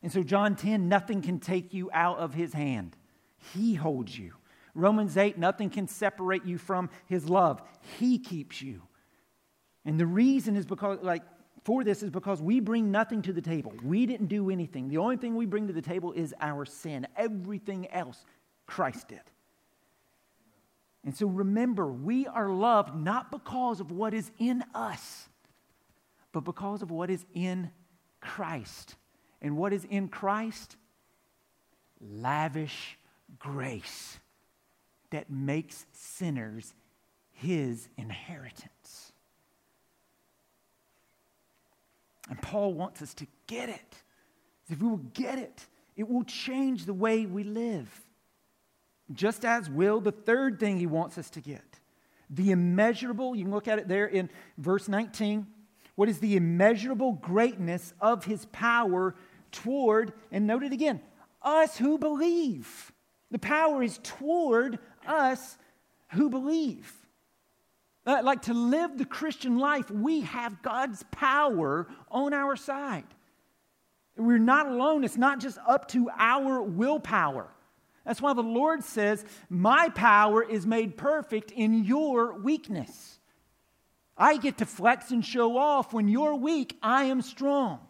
And 0.02 0.10
so 0.10 0.22
John 0.22 0.56
10, 0.56 0.88
nothing 0.88 1.22
can 1.22 1.38
take 1.38 1.72
you 1.72 1.88
out 1.92 2.18
of 2.18 2.34
his 2.34 2.52
hand. 2.52 2.96
He 3.54 3.74
holds 3.74 4.18
you. 4.18 4.32
Romans 4.74 5.16
8, 5.16 5.38
nothing 5.38 5.70
can 5.70 5.86
separate 5.86 6.44
you 6.44 6.58
from 6.58 6.90
his 7.06 7.28
love. 7.28 7.62
He 7.98 8.18
keeps 8.18 8.60
you. 8.60 8.82
And 9.84 10.00
the 10.00 10.06
reason 10.06 10.56
is 10.56 10.66
because, 10.66 10.98
like, 11.02 11.22
for 11.64 11.84
this 11.84 12.02
is 12.02 12.10
because 12.10 12.42
we 12.42 12.58
bring 12.58 12.90
nothing 12.90 13.22
to 13.22 13.32
the 13.32 13.42
table. 13.42 13.72
We 13.84 14.06
didn't 14.06 14.26
do 14.26 14.50
anything. 14.50 14.88
The 14.88 14.98
only 14.98 15.16
thing 15.16 15.36
we 15.36 15.46
bring 15.46 15.68
to 15.68 15.72
the 15.72 15.82
table 15.82 16.12
is 16.12 16.34
our 16.40 16.64
sin. 16.64 17.06
Everything 17.16 17.88
else, 17.90 18.24
Christ 18.66 19.08
did. 19.08 19.20
And 21.04 21.16
so 21.16 21.26
remember, 21.26 21.86
we 21.86 22.26
are 22.26 22.48
loved 22.48 22.94
not 22.94 23.30
because 23.30 23.80
of 23.80 23.90
what 23.90 24.14
is 24.14 24.30
in 24.38 24.62
us, 24.74 25.28
but 26.32 26.40
because 26.44 26.82
of 26.82 26.90
what 26.90 27.10
is 27.10 27.24
in 27.34 27.70
Christ. 28.20 28.94
And 29.40 29.56
what 29.56 29.72
is 29.72 29.84
in 29.84 30.08
Christ? 30.08 30.76
Lavish 32.00 32.98
grace 33.38 34.18
that 35.10 35.30
makes 35.30 35.86
sinners 35.92 36.74
his 37.32 37.88
inheritance. 37.96 39.12
And 42.28 42.40
Paul 42.40 42.74
wants 42.74 43.02
us 43.02 43.12
to 43.14 43.26
get 43.46 43.68
it. 43.68 44.02
If 44.68 44.80
we 44.80 44.88
will 44.88 44.96
get 44.98 45.38
it, 45.38 45.66
it 45.96 46.08
will 46.08 46.24
change 46.24 46.86
the 46.86 46.94
way 46.94 47.26
we 47.26 47.42
live. 47.42 47.90
Just 49.12 49.44
as 49.44 49.68
will 49.68 50.00
the 50.00 50.12
third 50.12 50.60
thing 50.60 50.78
he 50.78 50.86
wants 50.86 51.18
us 51.18 51.30
to 51.30 51.40
get 51.40 51.62
the 52.32 52.50
immeasurable, 52.50 53.36
you 53.36 53.44
can 53.44 53.52
look 53.52 53.68
at 53.68 53.78
it 53.78 53.88
there 53.88 54.06
in 54.06 54.30
verse 54.56 54.88
19. 54.88 55.46
What 55.94 56.08
is 56.08 56.18
the 56.18 56.36
immeasurable 56.36 57.12
greatness 57.12 57.92
of 58.00 58.24
his 58.24 58.46
power 58.46 59.14
toward, 59.50 60.14
and 60.30 60.46
note 60.46 60.62
it 60.62 60.72
again, 60.72 61.00
us 61.42 61.76
who 61.76 61.98
believe? 61.98 62.90
The 63.30 63.38
power 63.38 63.82
is 63.82 64.00
toward 64.02 64.78
us 65.06 65.58
who 66.12 66.30
believe. 66.30 66.94
Uh, 68.06 68.20
like 68.24 68.42
to 68.42 68.54
live 68.54 68.96
the 68.96 69.04
Christian 69.04 69.58
life, 69.58 69.90
we 69.90 70.22
have 70.22 70.62
God's 70.62 71.04
power 71.10 71.86
on 72.10 72.32
our 72.32 72.56
side. 72.56 73.04
We're 74.16 74.38
not 74.38 74.66
alone. 74.66 75.04
It's 75.04 75.16
not 75.16 75.38
just 75.38 75.58
up 75.68 75.88
to 75.88 76.10
our 76.18 76.62
willpower. 76.62 77.48
That's 78.04 78.20
why 78.20 78.32
the 78.34 78.42
Lord 78.42 78.82
says, 78.84 79.24
My 79.48 79.88
power 79.88 80.42
is 80.42 80.66
made 80.66 80.96
perfect 80.96 81.50
in 81.50 81.84
your 81.84 82.38
weakness. 82.38 83.18
I 84.16 84.36
get 84.36 84.58
to 84.58 84.66
flex 84.66 85.10
and 85.10 85.24
show 85.24 85.56
off. 85.56 85.92
When 85.92 86.08
you're 86.08 86.34
weak, 86.34 86.78
I 86.82 87.04
am 87.04 87.22
strong. 87.22 87.80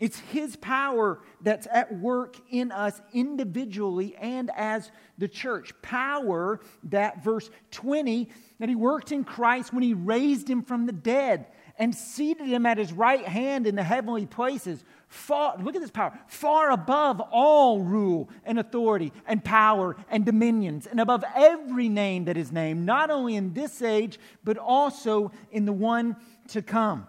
It's 0.00 0.18
His 0.18 0.56
power 0.56 1.20
that's 1.42 1.68
at 1.70 1.94
work 1.94 2.36
in 2.50 2.72
us 2.72 3.00
individually 3.12 4.16
and 4.16 4.50
as 4.56 4.90
the 5.18 5.28
church. 5.28 5.72
Power 5.82 6.60
that, 6.84 7.22
verse 7.22 7.50
20, 7.70 8.30
that 8.58 8.68
He 8.70 8.74
worked 8.74 9.12
in 9.12 9.24
Christ 9.24 9.74
when 9.74 9.82
He 9.82 9.92
raised 9.92 10.48
Him 10.48 10.62
from 10.62 10.86
the 10.86 10.92
dead 10.92 11.46
and 11.78 11.94
seated 11.94 12.46
Him 12.46 12.64
at 12.64 12.78
His 12.78 12.94
right 12.94 13.26
hand 13.26 13.66
in 13.66 13.76
the 13.76 13.82
heavenly 13.82 14.24
places. 14.24 14.82
Far, 15.10 15.58
look 15.58 15.74
at 15.74 15.80
this 15.82 15.90
power, 15.90 16.16
far 16.28 16.70
above 16.70 17.20
all 17.32 17.80
rule 17.80 18.30
and 18.44 18.60
authority 18.60 19.12
and 19.26 19.44
power 19.44 19.96
and 20.08 20.24
dominions, 20.24 20.86
and 20.86 21.00
above 21.00 21.24
every 21.34 21.88
name 21.88 22.26
that 22.26 22.36
is 22.36 22.52
named, 22.52 22.86
not 22.86 23.10
only 23.10 23.34
in 23.34 23.52
this 23.52 23.82
age, 23.82 24.20
but 24.44 24.56
also 24.56 25.32
in 25.50 25.64
the 25.64 25.72
one 25.72 26.14
to 26.46 26.62
come. 26.62 27.08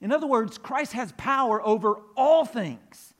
In 0.00 0.12
other 0.12 0.28
words, 0.28 0.56
Christ 0.56 0.92
has 0.92 1.10
power 1.16 1.60
over 1.66 1.96
all 2.16 2.44
things. 2.44 3.12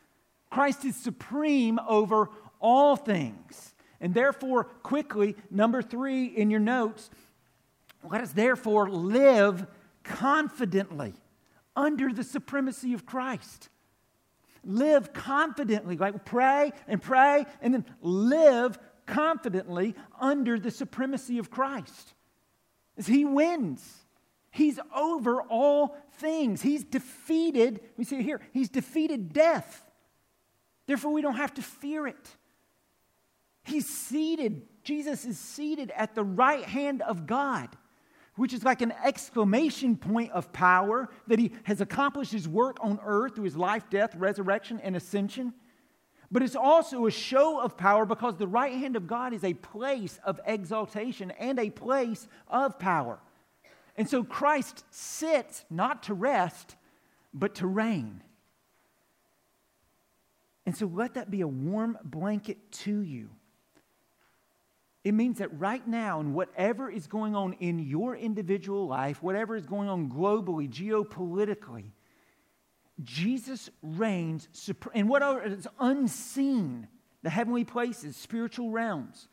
Christ 0.50 0.84
is 0.84 0.94
supreme 0.94 1.80
over 1.88 2.30
all 2.60 2.94
things. 2.94 3.74
And 4.00 4.14
therefore, 4.14 4.64
quickly, 4.84 5.34
number 5.50 5.82
three 5.82 6.26
in 6.26 6.48
your 6.48 6.60
notes, 6.60 7.10
let 8.08 8.20
us 8.20 8.30
therefore 8.30 8.88
live 8.88 9.66
confidently 10.04 11.14
under 11.74 12.12
the 12.12 12.22
supremacy 12.22 12.94
of 12.94 13.04
Christ. 13.04 13.68
Live 14.68 15.12
confidently, 15.12 15.96
like 15.96 16.24
pray 16.24 16.72
and 16.88 17.00
pray, 17.00 17.46
and 17.62 17.72
then 17.72 17.84
live 18.02 18.78
confidently 19.06 19.94
under 20.20 20.58
the 20.58 20.72
supremacy 20.72 21.38
of 21.38 21.50
Christ. 21.50 22.14
As 22.98 23.06
He 23.06 23.24
wins, 23.24 24.04
He's 24.50 24.80
over 24.94 25.40
all 25.42 25.96
things. 26.14 26.62
He's 26.62 26.82
defeated, 26.82 27.80
we 27.96 28.04
see 28.04 28.16
it 28.16 28.22
here, 28.22 28.40
He's 28.52 28.68
defeated 28.68 29.32
death. 29.32 29.82
Therefore, 30.86 31.12
we 31.12 31.22
don't 31.22 31.36
have 31.36 31.54
to 31.54 31.62
fear 31.62 32.06
it. 32.06 32.36
He's 33.64 33.86
seated, 33.86 34.62
Jesus 34.82 35.24
is 35.24 35.38
seated 35.38 35.92
at 35.94 36.14
the 36.14 36.24
right 36.24 36.64
hand 36.64 37.02
of 37.02 37.26
God 37.26 37.68
which 38.36 38.52
is 38.52 38.64
like 38.64 38.82
an 38.82 38.92
exclamation 39.04 39.96
point 39.96 40.30
of 40.32 40.52
power 40.52 41.08
that 41.26 41.38
he 41.38 41.52
has 41.64 41.80
accomplished 41.80 42.32
his 42.32 42.46
work 42.46 42.76
on 42.80 43.00
earth 43.04 43.34
through 43.34 43.44
his 43.44 43.56
life, 43.56 43.88
death, 43.90 44.14
resurrection, 44.14 44.78
and 44.80 44.94
ascension. 44.94 45.52
But 46.30 46.42
it's 46.42 46.56
also 46.56 47.06
a 47.06 47.10
show 47.10 47.60
of 47.60 47.76
power 47.76 48.04
because 48.04 48.36
the 48.36 48.48
right 48.48 48.72
hand 48.72 48.96
of 48.96 49.06
God 49.06 49.32
is 49.32 49.44
a 49.44 49.54
place 49.54 50.18
of 50.24 50.40
exaltation 50.44 51.30
and 51.32 51.58
a 51.58 51.70
place 51.70 52.28
of 52.48 52.78
power. 52.78 53.20
And 53.96 54.08
so 54.08 54.22
Christ 54.22 54.84
sits 54.90 55.64
not 55.70 56.02
to 56.04 56.14
rest, 56.14 56.76
but 57.32 57.54
to 57.56 57.66
reign. 57.66 58.22
And 60.66 60.76
so 60.76 60.86
let 60.86 61.14
that 61.14 61.30
be 61.30 61.40
a 61.40 61.48
warm 61.48 61.96
blanket 62.04 62.72
to 62.72 63.00
you 63.00 63.30
it 65.06 65.14
means 65.14 65.38
that 65.38 65.56
right 65.56 65.86
now, 65.86 66.18
in 66.18 66.34
whatever 66.34 66.90
is 66.90 67.06
going 67.06 67.36
on 67.36 67.52
in 67.60 67.78
your 67.78 68.16
individual 68.16 68.88
life, 68.88 69.22
whatever 69.22 69.54
is 69.54 69.64
going 69.64 69.88
on 69.88 70.10
globally, 70.10 70.68
geopolitically, 70.68 71.92
Jesus 73.04 73.70
reigns 73.82 74.48
supreme. 74.50 75.02
In 75.02 75.06
what 75.06 75.22
is 75.46 75.68
unseen, 75.78 76.88
the 77.22 77.30
heavenly 77.30 77.62
places, 77.62 78.16
spiritual 78.16 78.72
realms, 78.72 79.28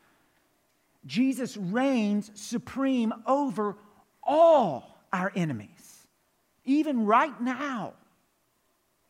Jesus 1.06 1.56
reigns 1.56 2.30
supreme 2.34 3.12
over 3.26 3.76
all 4.22 4.96
our 5.12 5.32
enemies, 5.34 6.06
even 6.64 7.04
right 7.04 7.40
now. 7.40 7.94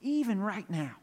Even 0.01 0.41
right 0.41 0.71
now. 0.71 0.97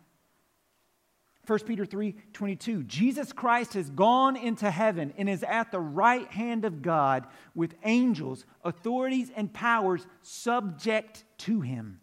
1 1.48 1.60
Peter 1.60 1.86
3 1.86 2.16
22. 2.34 2.84
Jesus 2.84 3.34
Christ 3.34 3.74
has 3.74 3.90
gone 3.90 4.36
into 4.36 4.70
heaven 4.70 5.14
and 5.18 5.28
is 5.28 5.44
at 5.44 5.72
the 5.72 5.80
right 5.80 6.30
hand 6.32 6.66
of 6.66 6.82
God 6.82 7.26
with 7.56 7.74
angels, 7.84 8.46
authorities, 8.64 9.32
and 9.36 9.52
powers 9.52 10.06
subject 10.22 11.24
to 11.40 11.62
him, 11.62 12.00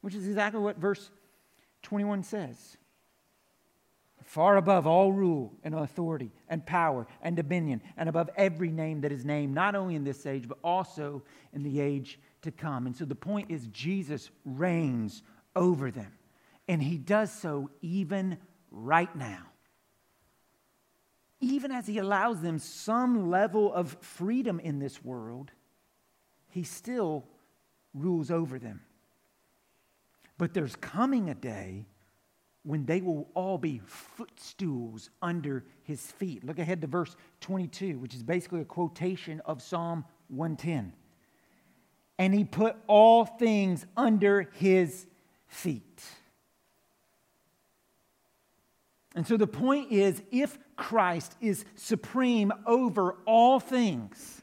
which 0.00 0.14
is 0.14 0.26
exactly 0.26 0.60
what 0.60 0.78
verse 0.78 1.10
21 1.82 2.22
says. 2.22 2.76
Far 4.22 4.56
above 4.56 4.86
all 4.86 5.12
rule 5.12 5.52
and 5.64 5.74
authority 5.74 6.30
and 6.48 6.64
power 6.64 7.06
and 7.20 7.36
dominion, 7.36 7.82
and 7.96 8.08
above 8.08 8.30
every 8.36 8.70
name 8.70 9.00
that 9.00 9.12
is 9.12 9.24
named, 9.24 9.54
not 9.54 9.74
only 9.74 9.96
in 9.96 10.04
this 10.04 10.24
age, 10.24 10.48
but 10.48 10.58
also 10.62 11.22
in 11.52 11.64
the 11.64 11.80
age 11.80 12.18
to 12.42 12.52
come. 12.52 12.86
And 12.86 12.96
so 12.96 13.04
the 13.04 13.14
point 13.14 13.50
is, 13.50 13.66
Jesus 13.66 14.30
reigns 14.44 15.22
over 15.56 15.90
them. 15.90 16.12
And 16.68 16.82
he 16.82 16.96
does 16.96 17.32
so 17.32 17.70
even 17.82 18.38
right 18.72 19.14
now. 19.14 19.44
Even 21.40 21.70
as 21.70 21.86
he 21.86 21.98
allows 21.98 22.40
them 22.40 22.58
some 22.58 23.28
level 23.30 23.72
of 23.72 23.96
freedom 24.00 24.58
in 24.60 24.78
this 24.78 25.04
world, 25.04 25.50
he 26.48 26.62
still 26.62 27.24
rules 27.94 28.30
over 28.30 28.58
them. 28.58 28.80
But 30.38 30.54
there's 30.54 30.76
coming 30.76 31.30
a 31.30 31.34
day 31.34 31.86
when 32.64 32.86
they 32.86 33.00
will 33.00 33.28
all 33.34 33.58
be 33.58 33.80
footstools 33.84 35.10
under 35.20 35.64
his 35.82 36.00
feet. 36.00 36.44
Look 36.44 36.58
ahead 36.58 36.80
to 36.82 36.86
verse 36.86 37.16
22, 37.40 37.98
which 37.98 38.14
is 38.14 38.22
basically 38.22 38.60
a 38.60 38.64
quotation 38.64 39.40
of 39.44 39.60
Psalm 39.60 40.04
110. 40.28 40.92
And 42.18 42.32
he 42.32 42.44
put 42.44 42.76
all 42.86 43.24
things 43.24 43.84
under 43.96 44.48
his 44.54 45.06
feet. 45.48 46.02
And 49.14 49.26
so 49.26 49.36
the 49.36 49.46
point 49.46 49.92
is 49.92 50.22
if 50.30 50.58
Christ 50.76 51.36
is 51.40 51.64
supreme 51.74 52.52
over 52.66 53.16
all 53.26 53.60
things, 53.60 54.42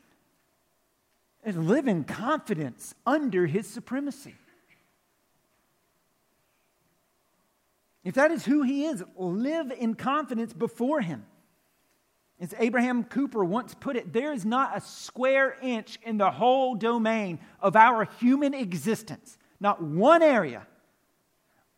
and 1.44 1.68
live 1.68 1.88
in 1.88 2.04
confidence 2.04 2.94
under 3.06 3.46
his 3.46 3.68
supremacy. 3.68 4.36
If 8.04 8.16
that 8.16 8.32
is 8.32 8.46
who 8.46 8.64
he 8.64 8.86
is, 8.86 9.04
live 9.16 9.72
in 9.72 9.96
confidence 9.96 10.54
before 10.54 11.02
him. 11.02 11.26
As 12.40 12.54
Abraham 12.58 13.04
Kuyper 13.04 13.46
once 13.46 13.74
put 13.74 13.98
it, 13.98 14.14
there 14.14 14.32
is 14.32 14.46
not 14.46 14.78
a 14.78 14.82
square 14.82 15.58
inch 15.62 16.00
in 16.04 16.18
the 16.18 16.32
whole 16.32 16.76
domain 16.76 17.40
of 17.60 17.76
our 17.76 18.06
human 18.20 18.54
existence, 18.54 19.38
not 19.60 19.82
one 19.82 20.24
area 20.24 20.66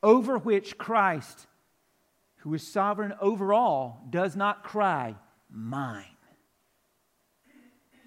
over 0.03 0.37
which 0.37 0.77
Christ 0.77 1.47
who 2.41 2.53
is 2.53 2.67
sovereign 2.67 3.13
over 3.21 3.53
all, 3.53 4.05
does 4.09 4.35
not 4.35 4.63
cry, 4.63 5.15
Mine. 5.51 6.05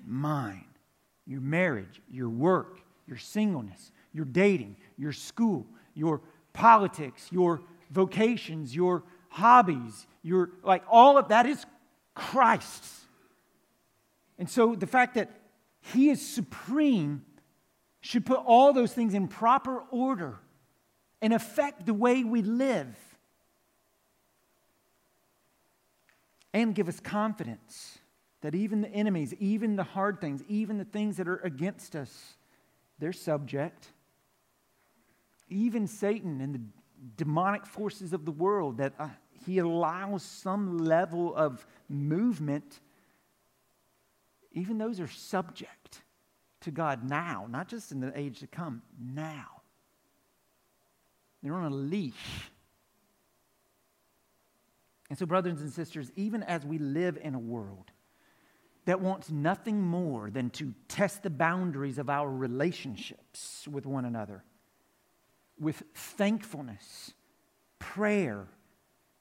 Mine. 0.06 0.64
Your 1.26 1.40
marriage, 1.40 2.00
your 2.10 2.28
work, 2.28 2.80
your 3.06 3.16
singleness, 3.16 3.92
your 4.12 4.24
dating, 4.24 4.76
your 4.96 5.12
school, 5.12 5.66
your 5.94 6.20
politics, 6.52 7.28
your 7.30 7.62
vocations, 7.90 8.74
your 8.74 9.02
hobbies, 9.28 10.06
your 10.22 10.50
like 10.62 10.82
all 10.88 11.16
of 11.16 11.28
that 11.28 11.46
is 11.46 11.64
Christ's. 12.14 13.02
And 14.38 14.48
so 14.48 14.74
the 14.74 14.86
fact 14.86 15.14
that 15.14 15.30
he 15.80 16.10
is 16.10 16.26
supreme 16.26 17.24
should 18.00 18.26
put 18.26 18.38
all 18.38 18.72
those 18.72 18.92
things 18.92 19.14
in 19.14 19.28
proper 19.28 19.82
order 19.90 20.38
and 21.22 21.32
affect 21.32 21.86
the 21.86 21.94
way 21.94 22.24
we 22.24 22.42
live. 22.42 22.96
And 26.54 26.74
give 26.74 26.88
us 26.88 27.00
confidence 27.00 27.98
that 28.40 28.54
even 28.54 28.80
the 28.80 28.88
enemies, 28.90 29.34
even 29.40 29.74
the 29.74 29.82
hard 29.82 30.20
things, 30.20 30.42
even 30.48 30.78
the 30.78 30.84
things 30.84 31.16
that 31.16 31.28
are 31.28 31.38
against 31.38 31.96
us, 31.96 32.36
they're 32.98 33.12
subject. 33.12 33.88
Even 35.48 35.86
Satan 35.86 36.40
and 36.40 36.54
the 36.54 36.60
demonic 37.16 37.66
forces 37.66 38.12
of 38.12 38.24
the 38.24 38.30
world, 38.30 38.78
that 38.78 38.94
uh, 38.98 39.08
he 39.44 39.58
allows 39.58 40.22
some 40.22 40.78
level 40.78 41.34
of 41.34 41.66
movement, 41.88 42.80
even 44.52 44.78
those 44.78 45.00
are 45.00 45.08
subject 45.08 46.02
to 46.60 46.70
God 46.70 47.02
now, 47.02 47.46
not 47.50 47.66
just 47.66 47.90
in 47.90 48.00
the 48.00 48.16
age 48.18 48.40
to 48.40 48.46
come, 48.46 48.80
now. 48.98 49.62
They're 51.42 51.54
on 51.54 51.70
a 51.70 51.74
leash 51.74 52.50
and 55.14 55.18
so, 55.20 55.26
brothers 55.26 55.60
and 55.60 55.72
sisters, 55.72 56.10
even 56.16 56.42
as 56.42 56.66
we 56.66 56.76
live 56.76 57.16
in 57.22 57.36
a 57.36 57.38
world 57.38 57.92
that 58.84 59.00
wants 59.00 59.30
nothing 59.30 59.80
more 59.80 60.28
than 60.28 60.50
to 60.50 60.74
test 60.88 61.22
the 61.22 61.30
boundaries 61.30 61.98
of 61.98 62.10
our 62.10 62.28
relationships 62.28 63.68
with 63.70 63.86
one 63.86 64.06
another, 64.06 64.42
with 65.56 65.84
thankfulness, 65.94 67.14
prayer, 67.78 68.48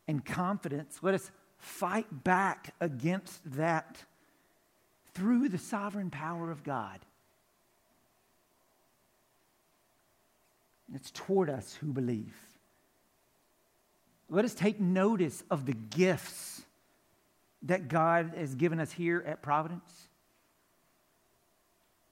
and 0.07 0.25
confidence, 0.25 0.97
let 1.03 1.13
us 1.13 1.29
fight 1.59 2.23
back 2.23 2.73
against 2.81 3.39
that 3.51 4.03
through 5.13 5.47
the 5.47 5.59
sovereign 5.59 6.09
power 6.09 6.49
of 6.49 6.63
God. 6.63 7.01
It's 10.91 11.11
toward 11.11 11.51
us 11.51 11.75
who 11.75 11.93
believe. 11.93 12.33
Let 14.29 14.45
us 14.45 14.53
take 14.53 14.79
notice 14.79 15.43
of 15.51 15.65
the 15.65 15.73
gifts 15.73 16.61
that 17.63 17.87
God 17.87 18.33
has 18.35 18.55
given 18.55 18.79
us 18.79 18.91
here 18.91 19.23
at 19.25 19.41
Providence. 19.41 20.07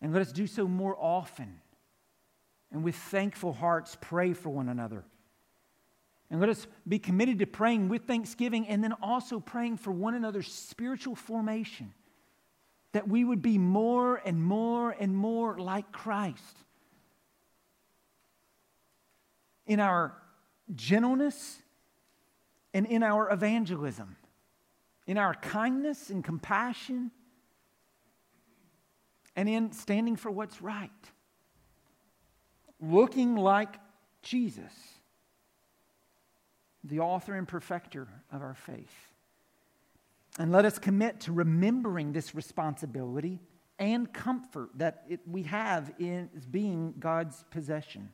And 0.01 0.13
let 0.13 0.21
us 0.21 0.31
do 0.31 0.47
so 0.47 0.67
more 0.67 0.95
often. 0.99 1.61
And 2.71 2.83
with 2.83 2.95
thankful 2.95 3.53
hearts, 3.53 3.97
pray 3.99 4.33
for 4.33 4.49
one 4.49 4.69
another. 4.69 5.03
And 6.29 6.39
let 6.39 6.49
us 6.49 6.65
be 6.87 6.97
committed 6.97 7.39
to 7.39 7.45
praying 7.45 7.89
with 7.89 8.03
thanksgiving 8.03 8.67
and 8.67 8.83
then 8.83 8.93
also 9.01 9.39
praying 9.39 9.77
for 9.77 9.91
one 9.91 10.15
another's 10.15 10.51
spiritual 10.51 11.15
formation. 11.15 11.93
That 12.93 13.07
we 13.07 13.23
would 13.23 13.41
be 13.41 13.57
more 13.57 14.21
and 14.23 14.41
more 14.41 14.91
and 14.91 15.15
more 15.15 15.57
like 15.59 15.91
Christ. 15.91 16.57
In 19.67 19.79
our 19.79 20.13
gentleness 20.73 21.60
and 22.73 22.85
in 22.85 23.03
our 23.03 23.31
evangelism, 23.31 24.15
in 25.07 25.17
our 25.17 25.33
kindness 25.33 26.09
and 26.09 26.23
compassion, 26.23 27.11
and 29.35 29.49
in 29.49 29.71
standing 29.71 30.15
for 30.15 30.29
what's 30.29 30.61
right. 30.61 30.91
looking 32.81 33.35
like 33.35 33.75
Jesus, 34.23 34.73
the 36.83 36.99
author 36.99 37.35
and 37.35 37.47
perfecter 37.47 38.07
of 38.31 38.41
our 38.41 38.55
faith. 38.55 38.93
And 40.39 40.51
let 40.51 40.65
us 40.65 40.79
commit 40.79 41.21
to 41.21 41.31
remembering 41.31 42.11
this 42.13 42.33
responsibility 42.33 43.39
and 43.77 44.11
comfort 44.11 44.69
that 44.75 45.03
it, 45.09 45.19
we 45.27 45.43
have 45.43 45.93
in 45.99 46.29
being 46.49 46.93
God's 46.99 47.43
possession. 47.51 48.09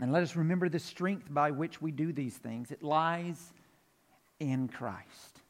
And 0.00 0.12
let 0.12 0.22
us 0.22 0.36
remember 0.36 0.68
the 0.68 0.78
strength 0.78 1.32
by 1.32 1.50
which 1.50 1.80
we 1.80 1.90
do 1.92 2.12
these 2.12 2.36
things. 2.36 2.70
It 2.70 2.82
lies 2.82 3.52
in 4.40 4.68
Christ. 4.68 5.40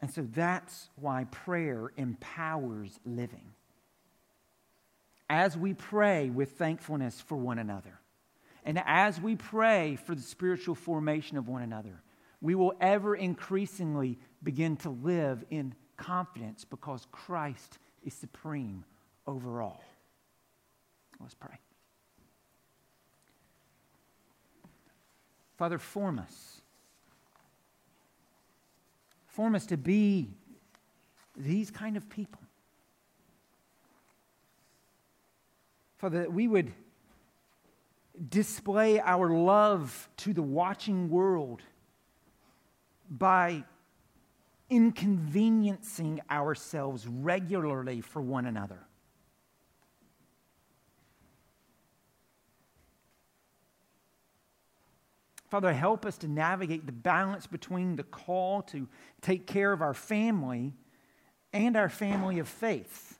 And 0.00 0.10
so 0.10 0.26
that's 0.32 0.88
why 0.96 1.24
prayer 1.24 1.92
empowers 1.96 2.98
living. 3.04 3.52
As 5.28 5.56
we 5.56 5.74
pray 5.74 6.30
with 6.30 6.52
thankfulness 6.52 7.20
for 7.20 7.36
one 7.36 7.58
another, 7.58 7.98
and 8.64 8.80
as 8.86 9.20
we 9.20 9.36
pray 9.36 9.96
for 9.96 10.14
the 10.14 10.22
spiritual 10.22 10.74
formation 10.74 11.36
of 11.36 11.48
one 11.48 11.62
another, 11.62 12.00
we 12.40 12.54
will 12.54 12.74
ever 12.80 13.14
increasingly 13.14 14.18
begin 14.42 14.76
to 14.78 14.90
live 14.90 15.44
in 15.50 15.74
confidence 15.96 16.64
because 16.64 17.06
Christ 17.10 17.78
is 18.04 18.14
supreme 18.14 18.84
over 19.26 19.60
all. 19.60 19.82
Let's 21.20 21.34
pray. 21.34 21.58
Father, 25.58 25.78
form 25.78 26.20
us. 26.20 26.60
Form 29.26 29.56
us 29.56 29.66
to 29.66 29.76
be 29.76 30.30
these 31.36 31.70
kind 31.70 31.96
of 31.96 32.08
people. 32.08 32.40
Father, 35.98 36.20
that 36.20 36.32
we 36.32 36.46
would 36.46 36.72
display 38.30 39.00
our 39.00 39.30
love 39.30 40.08
to 40.18 40.32
the 40.32 40.42
watching 40.42 41.10
world 41.10 41.62
by 43.10 43.64
inconveniencing 44.70 46.20
ourselves 46.30 47.06
regularly 47.08 48.00
for 48.00 48.22
one 48.22 48.46
another. 48.46 48.78
Father, 55.48 55.72
help 55.72 56.04
us 56.04 56.18
to 56.18 56.28
navigate 56.28 56.86
the 56.86 56.92
balance 56.92 57.46
between 57.46 57.96
the 57.96 58.02
call 58.02 58.62
to 58.62 58.86
take 59.22 59.46
care 59.46 59.72
of 59.72 59.80
our 59.80 59.94
family 59.94 60.74
and 61.52 61.76
our 61.76 61.88
family 61.88 62.38
of 62.38 62.48
faith. 62.48 63.18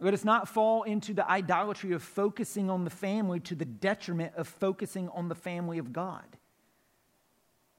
Let 0.00 0.14
us 0.14 0.24
not 0.24 0.48
fall 0.48 0.84
into 0.84 1.12
the 1.12 1.28
idolatry 1.28 1.92
of 1.92 2.02
focusing 2.02 2.70
on 2.70 2.84
the 2.84 2.90
family 2.90 3.40
to 3.40 3.54
the 3.54 3.64
detriment 3.64 4.34
of 4.36 4.46
focusing 4.46 5.08
on 5.08 5.28
the 5.28 5.34
family 5.34 5.78
of 5.78 5.92
God 5.92 6.24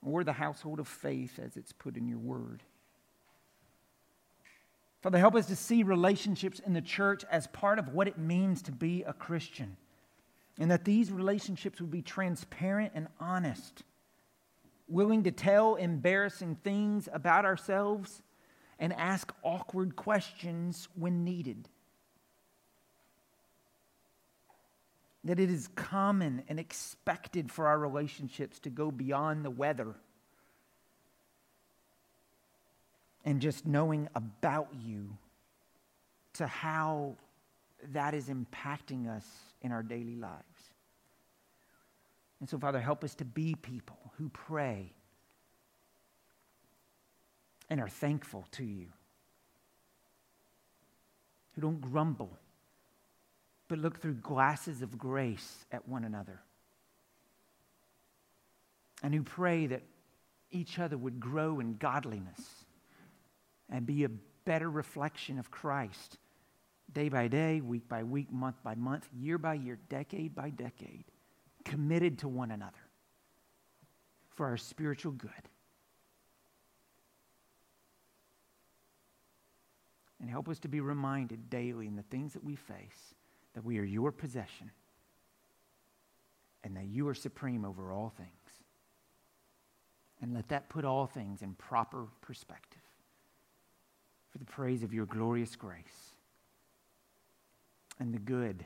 or 0.01 0.23
the 0.23 0.33
household 0.33 0.79
of 0.79 0.87
faith 0.87 1.39
as 1.39 1.57
it's 1.57 1.71
put 1.71 1.97
in 1.97 2.07
your 2.07 2.19
word. 2.19 2.63
Father, 5.01 5.17
help 5.17 5.35
us 5.35 5.45
to 5.45 5.55
see 5.55 5.83
relationships 5.83 6.59
in 6.59 6.73
the 6.73 6.81
church 6.81 7.23
as 7.31 7.47
part 7.47 7.79
of 7.79 7.93
what 7.93 8.07
it 8.07 8.17
means 8.17 8.61
to 8.63 8.71
be 8.71 9.03
a 9.03 9.13
Christian, 9.13 9.77
and 10.59 10.69
that 10.69 10.85
these 10.85 11.11
relationships 11.11 11.81
would 11.81 11.89
be 11.89 12.01
transparent 12.01 12.91
and 12.93 13.07
honest, 13.19 13.83
willing 14.87 15.23
to 15.23 15.31
tell 15.31 15.75
embarrassing 15.75 16.55
things 16.63 17.09
about 17.11 17.45
ourselves 17.45 18.21
and 18.77 18.93
ask 18.93 19.33
awkward 19.43 19.95
questions 19.95 20.87
when 20.95 21.23
needed. 21.23 21.67
that 25.23 25.39
it 25.39 25.49
is 25.49 25.67
common 25.75 26.43
and 26.47 26.59
expected 26.59 27.51
for 27.51 27.67
our 27.67 27.77
relationships 27.77 28.59
to 28.59 28.69
go 28.69 28.89
beyond 28.89 29.43
the 29.43 29.49
weather 29.49 29.95
and 33.25 33.41
just 33.41 33.65
knowing 33.65 34.07
about 34.15 34.69
you 34.81 35.17
to 36.33 36.47
how 36.47 37.15
that 37.91 38.13
is 38.13 38.29
impacting 38.29 39.07
us 39.07 39.25
in 39.61 39.71
our 39.71 39.83
daily 39.83 40.15
lives. 40.15 40.48
And 42.39 42.49
so, 42.49 42.57
Father, 42.57 42.79
help 42.79 43.03
us 43.03 43.15
to 43.15 43.25
be 43.25 43.55
people 43.55 43.99
who 44.17 44.29
pray 44.29 44.93
and 47.69 47.79
are 47.79 47.89
thankful 47.89 48.45
to 48.51 48.63
you, 48.63 48.87
who 51.53 51.61
don't 51.61 51.81
grumble 51.81 52.37
but 53.69 53.77
look 53.77 54.01
through 54.01 54.15
glasses 54.15 54.81
of 54.81 54.97
grace 54.97 55.65
at 55.71 55.87
one 55.87 56.03
another. 56.03 56.41
And 59.01 59.13
who 59.13 59.23
pray 59.23 59.67
that 59.67 59.83
each 60.51 60.79
other 60.79 60.97
would 60.97 61.19
grow 61.19 61.59
in 61.59 61.77
godliness 61.77 62.65
and 63.69 63.85
be 63.85 64.03
a 64.03 64.09
better 64.43 64.69
reflection 64.69 65.39
of 65.39 65.51
Christ 65.51 66.17
day 66.91 67.07
by 67.07 67.27
day, 67.27 67.61
week 67.61 67.87
by 67.87 68.03
week, 68.03 68.31
month 68.31 68.55
by 68.63 68.73
month, 68.73 69.07
year 69.15 69.37
by 69.37 69.53
year, 69.53 69.77
decade 69.89 70.33
by 70.33 70.49
decade, 70.49 71.05
committed 71.69 72.17
to 72.17 72.27
one 72.27 72.49
another 72.49 72.89
for 74.31 74.47
our 74.47 74.57
spiritual 74.57 75.11
good. 75.11 75.29
And 80.19 80.29
help 80.29 80.49
us 80.49 80.57
to 80.59 80.67
be 80.67 80.81
reminded 80.81 81.49
daily 81.51 81.85
in 81.85 81.95
the 81.95 82.01
things 82.01 82.33
that 82.33 82.43
we 82.43 82.55
face 82.55 83.13
that 83.53 83.63
we 83.63 83.77
are 83.77 83.83
your 83.83 84.11
possession 84.11 84.71
and 86.63 86.75
that 86.75 86.87
you 86.87 87.07
are 87.07 87.13
supreme 87.13 87.63
over 87.63 87.91
all 87.91 88.11
things. 88.17 88.29
And 90.21 90.33
let 90.33 90.49
that 90.49 90.69
put 90.69 90.85
all 90.85 91.05
things 91.05 91.43
in 91.43 91.53
proper 91.53 92.07
perspective 92.21 92.81
for 94.31 94.39
the 94.39 94.45
praise 94.45 94.81
of 94.81 94.91
your 94.91 95.05
glorious 95.05 95.55
grace 95.55 96.13
and 97.99 98.13
the 98.13 98.19
good 98.19 98.65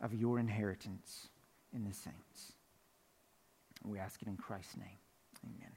of 0.00 0.14
your 0.14 0.38
inheritance 0.38 1.28
in 1.74 1.84
the 1.84 1.92
saints. 1.92 2.52
We 3.84 3.98
ask 3.98 4.22
it 4.22 4.28
in 4.28 4.36
Christ's 4.36 4.76
name. 4.76 4.98
Amen. 5.44 5.72